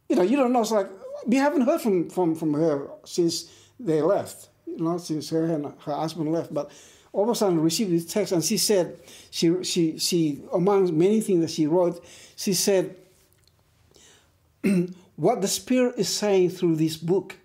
you 0.08 0.15
know, 0.15 0.21
you 0.21 0.38
don't 0.38 0.54
know. 0.54 0.62
It's 0.62 0.71
like 0.71 0.88
we 1.25 1.38
haven't 1.38 1.62
heard 1.62 1.82
from, 1.82 2.10
from, 2.10 2.36
from 2.36 2.54
her 2.54 2.88
since 3.06 3.51
they 3.80 4.01
left, 4.01 4.49
you 4.65 4.77
know, 4.77 4.97
since 4.97 5.30
her 5.30 5.45
and 5.45 5.65
her 5.65 5.93
husband 5.93 6.32
left. 6.32 6.54
But 6.54 6.71
all 7.13 7.23
of 7.23 7.30
a 7.30 7.36
sudden, 7.36 7.60
received 7.60 7.91
this 7.91 8.06
text, 8.06 8.32
and 8.32 8.43
she 8.43 8.58
said, 8.58 8.97
she, 9.32 9.63
she, 9.63 9.97
she, 9.99 10.41
among 10.54 10.97
many 10.97 11.19
things 11.19 11.41
that 11.41 11.51
she 11.51 11.67
wrote, 11.67 12.04
she 12.38 12.54
said, 12.54 12.95
what 15.22 15.40
the 15.40 15.48
Spirit 15.48 16.00
is 16.00 16.10
saying 16.10 16.50
through 16.50 16.78
this 16.78 16.98
book 16.98 17.38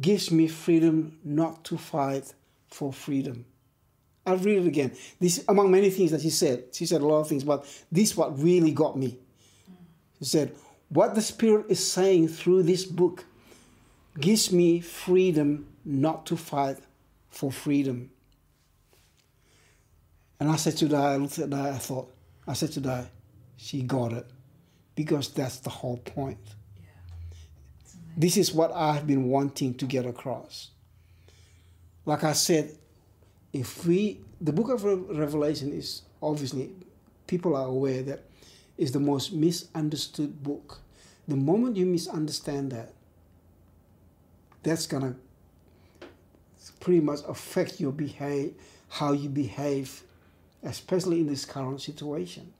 gives 0.00 0.30
me 0.30 0.46
freedom 0.46 1.18
not 1.24 1.64
to 1.64 1.76
fight 1.76 2.32
for 2.68 2.92
freedom. 2.92 3.44
I'll 4.24 4.36
read 4.36 4.58
it 4.58 4.66
again. 4.68 4.92
This, 5.18 5.44
among 5.48 5.72
many 5.72 5.90
things 5.90 6.12
that 6.12 6.20
she 6.20 6.30
said, 6.30 6.66
she 6.72 6.86
said 6.86 7.00
a 7.00 7.04
lot 7.04 7.18
of 7.18 7.28
things, 7.28 7.42
but 7.42 7.66
this 7.90 8.16
what 8.16 8.40
really 8.40 8.70
got 8.70 8.96
me. 8.96 9.18
She 10.20 10.26
said, 10.26 10.54
What 10.88 11.16
the 11.16 11.20
Spirit 11.20 11.66
is 11.68 11.84
saying 11.84 12.28
through 12.28 12.62
this 12.62 12.84
book 12.84 13.24
gives 14.20 14.52
me 14.52 14.78
freedom 14.78 15.66
not 15.84 16.26
to 16.26 16.36
fight 16.36 16.78
for 17.28 17.50
freedom. 17.50 18.08
And 20.38 20.48
I 20.48 20.54
said 20.54 20.76
to 20.76 20.86
Di, 20.86 21.14
I 21.14 21.16
looked 21.16 21.40
at 21.40 21.50
Di, 21.50 21.70
I 21.70 21.78
thought, 21.78 22.14
I 22.46 22.52
said 22.52 22.70
to 22.70 22.80
Di, 22.80 23.04
she 23.56 23.82
got 23.82 24.12
it 24.12 24.26
because 24.94 25.28
that's 25.30 25.58
the 25.58 25.70
whole 25.70 25.96
point. 25.96 26.38
This 28.18 28.36
is 28.36 28.52
what 28.52 28.72
I've 28.72 29.06
been 29.06 29.28
wanting 29.28 29.74
to 29.74 29.84
get 29.84 30.04
across. 30.04 30.70
Like 32.04 32.24
I 32.24 32.32
said, 32.32 32.76
if 33.52 33.86
we, 33.86 34.20
the 34.40 34.52
book 34.52 34.70
of 34.70 34.82
Revelation 34.82 35.72
is 35.72 36.02
obviously, 36.20 36.72
people 37.28 37.54
are 37.54 37.66
aware 37.66 38.02
that 38.02 38.24
is 38.76 38.90
the 38.90 38.98
most 38.98 39.32
misunderstood 39.32 40.42
book. 40.42 40.80
The 41.28 41.36
moment 41.36 41.76
you 41.76 41.86
misunderstand 41.86 42.72
that, 42.72 42.92
that's 44.64 44.88
gonna 44.88 45.14
pretty 46.80 47.00
much 47.00 47.20
affect 47.28 47.78
your 47.78 47.92
behavior, 47.92 48.50
how 48.88 49.12
you 49.12 49.28
behave, 49.28 50.02
especially 50.64 51.20
in 51.20 51.28
this 51.28 51.44
current 51.44 51.80
situation. 51.80 52.52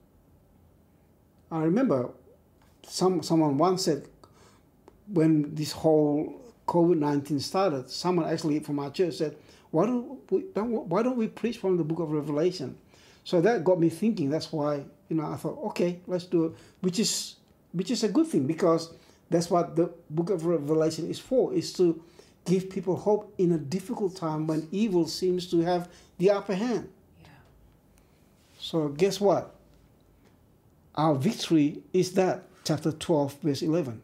I 1.51 1.63
remember 1.63 2.11
some 2.87 3.21
someone 3.23 3.57
once 3.57 3.83
said 3.83 4.07
when 5.11 5.53
this 5.55 5.71
whole 5.71 6.41
COVID 6.67 6.97
19 6.97 7.39
started, 7.39 7.89
someone 7.89 8.27
actually 8.31 8.59
from 8.59 8.79
our 8.79 8.91
church 8.91 9.15
said, 9.15 9.35
why 9.71 9.85
don't, 9.85 10.31
we, 10.31 10.45
don't, 10.53 10.71
why 10.87 11.03
don't 11.03 11.17
we 11.17 11.27
preach 11.27 11.57
from 11.57 11.77
the 11.77 11.83
book 11.83 11.99
of 11.99 12.11
Revelation? 12.11 12.77
So 13.23 13.41
that 13.41 13.63
got 13.63 13.79
me 13.79 13.89
thinking. 13.89 14.29
That's 14.29 14.51
why 14.51 14.83
you 15.09 15.15
know 15.15 15.25
I 15.25 15.35
thought, 15.35 15.59
okay, 15.67 15.99
let's 16.07 16.25
do 16.25 16.45
it, 16.45 16.53
which 16.81 16.99
is 16.99 17.35
which 17.71 17.91
is 17.91 18.03
a 18.03 18.07
good 18.07 18.27
thing 18.27 18.47
because 18.47 18.91
that's 19.29 19.49
what 19.49 19.75
the 19.75 19.91
book 20.09 20.31
of 20.31 20.45
Revelation 20.45 21.07
is 21.09 21.19
for, 21.19 21.53
is 21.53 21.71
to 21.73 22.01
give 22.45 22.69
people 22.69 22.95
hope 22.95 23.31
in 23.37 23.51
a 23.51 23.57
difficult 23.57 24.15
time 24.15 24.47
when 24.47 24.67
evil 24.71 25.05
seems 25.05 25.49
to 25.51 25.61
have 25.61 25.87
the 26.17 26.31
upper 26.31 26.55
hand. 26.55 26.89
Yeah. 27.21 27.27
So 28.57 28.87
guess 28.87 29.21
what? 29.21 29.53
Our 30.95 31.13
victory 31.15 31.83
is 31.93 32.13
that 32.13 32.45
chapter 32.63 32.91
12 32.91 33.41
verse 33.41 33.61
11. 33.61 34.01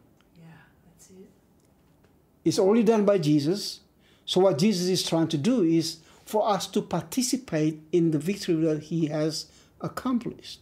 It's 2.45 2.59
already 2.59 2.83
done 2.83 3.03
by 3.05 3.17
Jesus. 3.17 3.81
So 4.25 4.39
what 4.39 4.59
Jesus 4.59 4.87
is 4.87 5.03
trying 5.03 5.27
to 5.29 5.37
do 5.37 5.63
is 5.63 5.97
for 6.25 6.47
us 6.47 6.67
to 6.67 6.81
participate 6.81 7.81
in 7.91 8.11
the 8.11 8.19
victory 8.19 8.55
that 8.65 8.83
he 8.83 9.07
has 9.07 9.47
accomplished. 9.81 10.61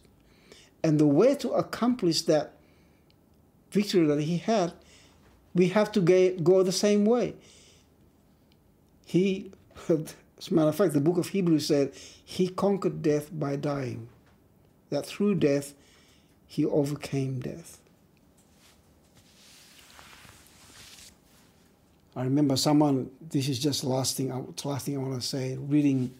And 0.82 0.98
the 0.98 1.06
way 1.06 1.34
to 1.36 1.50
accomplish 1.50 2.22
that 2.22 2.54
victory 3.70 4.06
that 4.06 4.22
he 4.22 4.38
had, 4.38 4.72
we 5.54 5.68
have 5.68 5.92
to 5.92 6.00
go 6.00 6.62
the 6.62 6.72
same 6.72 7.04
way. 7.04 7.34
He, 9.06 9.52
as 9.88 10.48
a 10.50 10.54
matter 10.54 10.68
of 10.68 10.76
fact, 10.76 10.94
the 10.94 11.00
book 11.00 11.18
of 11.18 11.28
Hebrews 11.28 11.66
said 11.66 11.92
he 12.24 12.48
conquered 12.48 13.02
death 13.02 13.28
by 13.32 13.56
dying. 13.56 14.08
That 14.90 15.06
through 15.06 15.36
death, 15.36 15.74
he 16.46 16.64
overcame 16.64 17.40
death. 17.40 17.80
I 22.16 22.22
remember 22.22 22.56
someone. 22.56 23.10
This 23.20 23.48
is 23.48 23.58
just 23.58 23.84
last 23.84 24.16
thing. 24.16 24.28
Last 24.64 24.86
thing 24.86 24.96
I 24.96 25.00
want 25.00 25.20
to 25.20 25.26
say. 25.26 25.56
Reading, 25.56 26.14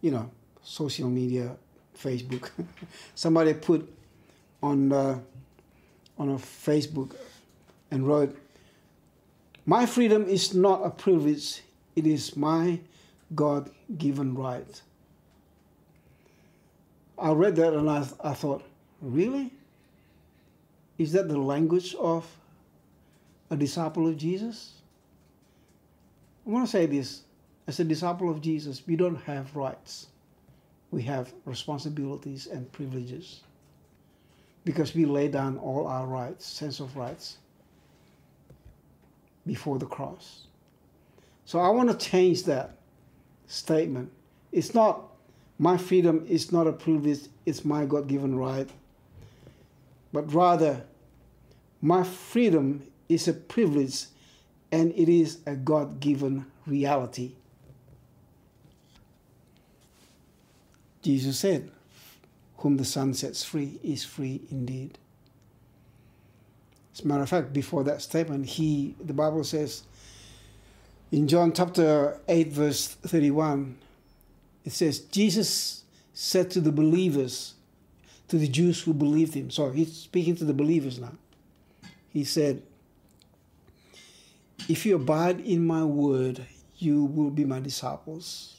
you 0.00 0.10
know, 0.10 0.30
social 0.62 1.08
media, 1.08 1.56
Facebook. 1.98 2.50
Somebody 3.14 3.54
put 3.54 3.92
on 4.62 4.92
uh, 4.92 5.18
on 6.18 6.28
a 6.30 6.36
Facebook 6.36 7.16
and 7.90 8.06
wrote, 8.06 8.36
"My 9.66 9.86
freedom 9.86 10.28
is 10.28 10.54
not 10.54 10.84
a 10.84 10.90
privilege. 10.90 11.62
It 11.96 12.06
is 12.06 12.36
my 12.36 12.80
God-given 13.34 14.34
right." 14.34 14.82
I 17.22 17.30
read 17.30 17.54
that 17.56 17.72
and 17.72 17.88
I, 17.88 18.04
I 18.24 18.34
thought, 18.34 18.64
really? 19.00 19.52
Is 20.98 21.12
that 21.12 21.28
the 21.28 21.38
language 21.38 21.94
of 21.94 22.26
a 23.48 23.56
disciple 23.56 24.08
of 24.08 24.16
Jesus? 24.16 24.72
I 26.46 26.50
want 26.50 26.66
to 26.66 26.70
say 26.70 26.86
this 26.86 27.22
as 27.66 27.78
a 27.78 27.84
disciple 27.84 28.30
of 28.30 28.40
Jesus, 28.40 28.82
we 28.86 28.96
don't 28.96 29.16
have 29.22 29.54
rights, 29.54 30.08
we 30.90 31.02
have 31.02 31.32
responsibilities 31.44 32.46
and 32.46 32.70
privileges 32.72 33.40
because 34.64 34.94
we 34.94 35.04
lay 35.04 35.28
down 35.28 35.58
all 35.58 35.86
our 35.86 36.06
rights, 36.06 36.46
sense 36.46 36.80
of 36.80 36.96
rights, 36.96 37.38
before 39.46 39.78
the 39.78 39.86
cross. 39.86 40.46
So 41.44 41.58
I 41.58 41.68
want 41.70 41.90
to 41.90 41.96
change 41.96 42.44
that 42.44 42.76
statement. 43.46 44.10
It's 44.52 44.74
not 44.74 45.02
my 45.58 45.76
freedom 45.76 46.24
is 46.28 46.50
not 46.50 46.66
a 46.66 46.72
privilege, 46.72 47.20
it's 47.46 47.64
my 47.64 47.84
God 47.84 48.08
given 48.08 48.36
right, 48.36 48.68
but 50.12 50.32
rather 50.34 50.82
my 51.80 52.02
freedom 52.02 52.84
is 53.08 53.28
a 53.28 53.32
privilege 53.32 54.06
and 54.72 54.92
it 54.92 55.08
is 55.08 55.38
a 55.46 55.54
God 55.54 56.00
given 56.00 56.46
reality. 56.66 57.32
Jesus 61.02 61.38
said, 61.38 61.70
Whom 62.58 62.78
the 62.78 62.84
Son 62.84 63.12
sets 63.12 63.44
free 63.44 63.78
is 63.84 64.04
free 64.04 64.40
indeed. 64.50 64.98
As 66.94 67.04
a 67.04 67.06
matter 67.06 67.22
of 67.22 67.28
fact, 67.28 67.52
before 67.52 67.84
that 67.84 68.02
statement, 68.02 68.46
he 68.46 68.94
the 69.02 69.12
Bible 69.12 69.44
says 69.44 69.84
in 71.10 71.28
John 71.28 71.52
chapter 71.52 72.18
8, 72.26 72.48
verse 72.48 72.88
31, 72.88 73.76
it 74.64 74.72
says, 74.72 75.00
Jesus 75.00 75.84
said 76.14 76.50
to 76.52 76.60
the 76.60 76.72
believers, 76.72 77.54
to 78.28 78.38
the 78.38 78.48
Jews 78.48 78.82
who 78.82 78.94
believed 78.94 79.34
him, 79.34 79.50
so 79.50 79.70
he's 79.70 79.92
speaking 79.92 80.36
to 80.36 80.44
the 80.46 80.54
believers 80.54 80.98
now. 80.98 81.12
He 82.08 82.24
said, 82.24 82.62
if 84.68 84.86
you 84.86 84.96
abide 84.96 85.40
in 85.40 85.66
my 85.66 85.84
word, 85.84 86.46
you 86.76 87.04
will 87.04 87.30
be 87.30 87.44
my 87.44 87.60
disciples. 87.60 88.56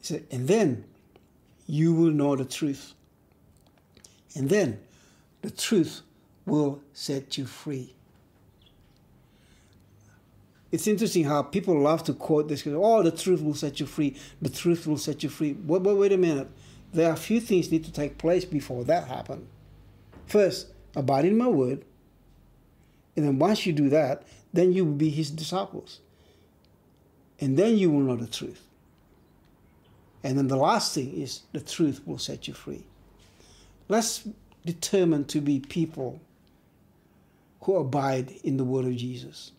He 0.00 0.06
said, 0.06 0.26
and 0.30 0.46
then 0.46 0.84
you 1.66 1.92
will 1.92 2.10
know 2.10 2.36
the 2.36 2.44
truth. 2.44 2.94
And 4.34 4.48
then 4.48 4.80
the 5.42 5.50
truth 5.50 6.02
will 6.46 6.80
set 6.92 7.36
you 7.36 7.46
free. 7.46 7.94
It's 10.72 10.86
interesting 10.86 11.24
how 11.24 11.42
people 11.42 11.78
love 11.80 12.04
to 12.04 12.12
quote 12.12 12.48
this. 12.48 12.64
Oh, 12.66 13.02
the 13.02 13.10
truth 13.10 13.42
will 13.42 13.54
set 13.54 13.80
you 13.80 13.86
free. 13.86 14.16
The 14.40 14.50
truth 14.50 14.86
will 14.86 14.98
set 14.98 15.22
you 15.22 15.28
free. 15.28 15.52
Wait, 15.52 15.82
wait, 15.82 15.96
wait 15.96 16.12
a 16.12 16.16
minute. 16.16 16.48
There 16.92 17.08
are 17.08 17.14
a 17.14 17.16
few 17.16 17.40
things 17.40 17.70
need 17.70 17.84
to 17.84 17.92
take 17.92 18.18
place 18.18 18.44
before 18.44 18.84
that 18.84 19.08
happen. 19.08 19.48
First, 20.26 20.68
abide 20.94 21.24
in 21.24 21.36
my 21.36 21.48
word. 21.48 21.84
And 23.16 23.26
then 23.26 23.38
once 23.38 23.66
you 23.66 23.72
do 23.72 23.88
that, 23.88 24.22
then 24.52 24.72
you 24.72 24.84
will 24.84 24.92
be 24.92 25.10
his 25.10 25.30
disciples. 25.30 26.00
And 27.40 27.56
then 27.56 27.78
you 27.78 27.90
will 27.90 28.00
know 28.00 28.16
the 28.16 28.26
truth. 28.26 28.62
And 30.22 30.36
then 30.36 30.48
the 30.48 30.56
last 30.56 30.94
thing 30.94 31.12
is 31.14 31.42
the 31.52 31.60
truth 31.60 32.02
will 32.06 32.18
set 32.18 32.46
you 32.46 32.54
free. 32.54 32.84
Let's 33.88 34.28
determine 34.64 35.24
to 35.26 35.40
be 35.40 35.60
people 35.60 36.20
who 37.62 37.76
abide 37.76 38.32
in 38.44 38.56
the 38.56 38.64
word 38.64 38.84
of 38.84 38.96
Jesus. 38.96 39.52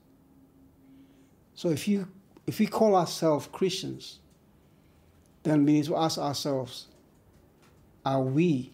So 1.55 1.69
if 1.69 1.87
you 1.87 2.07
if 2.47 2.59
we 2.59 2.67
call 2.67 2.95
ourselves 2.95 3.47
Christians, 3.51 4.19
then 5.43 5.65
we 5.65 5.73
need 5.73 5.85
to 5.85 5.95
ask 5.95 6.17
ourselves, 6.17 6.87
are 8.05 8.21
we 8.21 8.71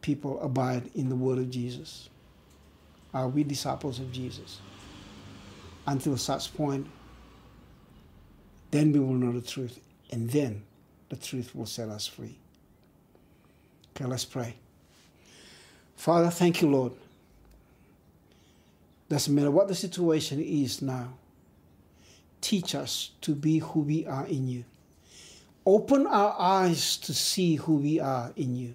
people 0.00 0.40
abide 0.40 0.90
in 0.94 1.08
the 1.08 1.16
word 1.16 1.38
of 1.38 1.50
Jesus? 1.50 2.08
Are 3.14 3.28
we 3.28 3.44
disciples 3.44 3.98
of 3.98 4.10
Jesus? 4.12 4.60
Until 5.86 6.16
such 6.16 6.54
point, 6.54 6.86
then 8.70 8.92
we 8.92 9.00
will 9.00 9.14
know 9.14 9.32
the 9.32 9.46
truth, 9.46 9.80
and 10.10 10.30
then 10.30 10.62
the 11.08 11.16
truth 11.16 11.54
will 11.54 11.66
set 11.66 11.88
us 11.88 12.06
free. 12.06 12.36
Okay, 13.94 14.06
let's 14.06 14.24
pray. 14.24 14.54
Father, 15.96 16.30
thank 16.30 16.62
you, 16.62 16.70
Lord. 16.70 16.92
Doesn't 19.08 19.34
matter 19.34 19.50
what 19.50 19.68
the 19.68 19.74
situation 19.74 20.40
is 20.40 20.80
now. 20.80 21.12
Teach 22.40 22.74
us 22.74 23.10
to 23.20 23.34
be 23.34 23.58
who 23.58 23.80
we 23.80 24.06
are 24.06 24.26
in 24.26 24.48
you. 24.48 24.64
Open 25.66 26.06
our 26.06 26.34
eyes 26.40 26.96
to 26.96 27.12
see 27.12 27.56
who 27.56 27.76
we 27.76 28.00
are 28.00 28.32
in 28.36 28.56
you. 28.56 28.74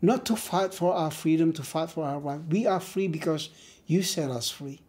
Not 0.00 0.24
to 0.26 0.36
fight 0.36 0.72
for 0.72 0.94
our 0.94 1.10
freedom, 1.10 1.52
to 1.54 1.62
fight 1.62 1.90
for 1.90 2.04
our 2.04 2.18
right. 2.18 2.40
We 2.48 2.66
are 2.66 2.80
free 2.80 3.08
because 3.08 3.50
you 3.86 4.02
set 4.02 4.30
us 4.30 4.50
free. 4.50 4.80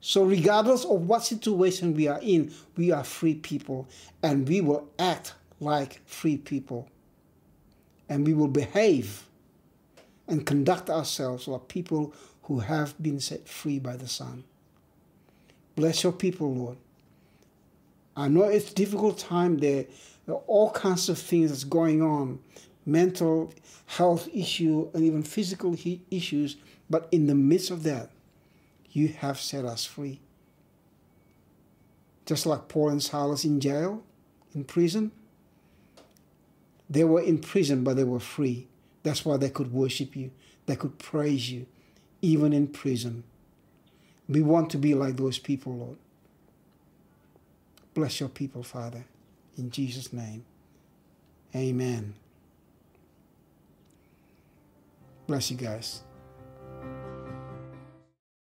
So, 0.00 0.22
regardless 0.22 0.84
of 0.84 1.08
what 1.08 1.24
situation 1.24 1.94
we 1.94 2.06
are 2.06 2.20
in, 2.22 2.52
we 2.76 2.92
are 2.92 3.04
free 3.04 3.34
people 3.34 3.88
and 4.22 4.48
we 4.48 4.60
will 4.60 4.88
act 4.98 5.34
like 5.60 6.00
free 6.06 6.36
people. 6.36 6.88
And 8.08 8.26
we 8.26 8.32
will 8.32 8.48
behave 8.48 9.24
and 10.28 10.46
conduct 10.46 10.88
ourselves 10.88 11.48
like 11.48 11.68
people 11.68 12.14
who 12.44 12.60
have 12.60 13.00
been 13.02 13.20
set 13.20 13.48
free 13.48 13.78
by 13.78 13.96
the 13.96 14.08
Son. 14.08 14.44
Bless 15.76 16.02
your 16.02 16.12
people, 16.12 16.54
Lord. 16.54 16.76
I 18.16 18.28
know 18.28 18.44
it's 18.44 18.72
difficult 18.72 19.18
time 19.18 19.58
there. 19.58 19.86
There 20.26 20.34
are 20.34 20.42
all 20.46 20.70
kinds 20.70 21.08
of 21.08 21.18
things 21.18 21.50
that's 21.50 21.64
going 21.64 22.02
on, 22.02 22.40
mental 22.88 23.52
health 23.86 24.28
issue 24.32 24.90
and 24.94 25.04
even 25.04 25.22
physical 25.22 25.76
issues. 26.10 26.56
But 26.90 27.06
in 27.12 27.26
the 27.26 27.34
midst 27.34 27.70
of 27.70 27.82
that, 27.82 28.10
you 28.90 29.08
have 29.08 29.38
set 29.38 29.64
us 29.64 29.84
free. 29.84 30.20
Just 32.24 32.46
like 32.46 32.68
Paul 32.68 32.88
and 32.88 33.02
Silas 33.02 33.44
in 33.44 33.60
jail, 33.60 34.02
in 34.54 34.64
prison. 34.64 35.12
They 36.90 37.04
were 37.04 37.20
in 37.20 37.38
prison, 37.38 37.84
but 37.84 37.96
they 37.96 38.04
were 38.04 38.20
free. 38.20 38.66
That's 39.02 39.24
why 39.24 39.36
they 39.36 39.50
could 39.50 39.72
worship 39.72 40.16
you. 40.16 40.30
They 40.66 40.76
could 40.76 40.98
praise 40.98 41.50
you, 41.50 41.66
even 42.22 42.52
in 42.52 42.66
prison. 42.68 43.24
We 44.28 44.42
want 44.42 44.70
to 44.70 44.78
be 44.78 44.94
like 44.94 45.16
those 45.16 45.38
people, 45.38 45.76
Lord. 45.76 45.98
Bless 47.94 48.20
your 48.20 48.28
people, 48.28 48.62
Father. 48.62 49.04
In 49.56 49.70
Jesus' 49.70 50.12
name. 50.12 50.44
Amen. 51.54 52.14
Bless 55.28 55.50
you 55.50 55.58
guys. 55.58 56.07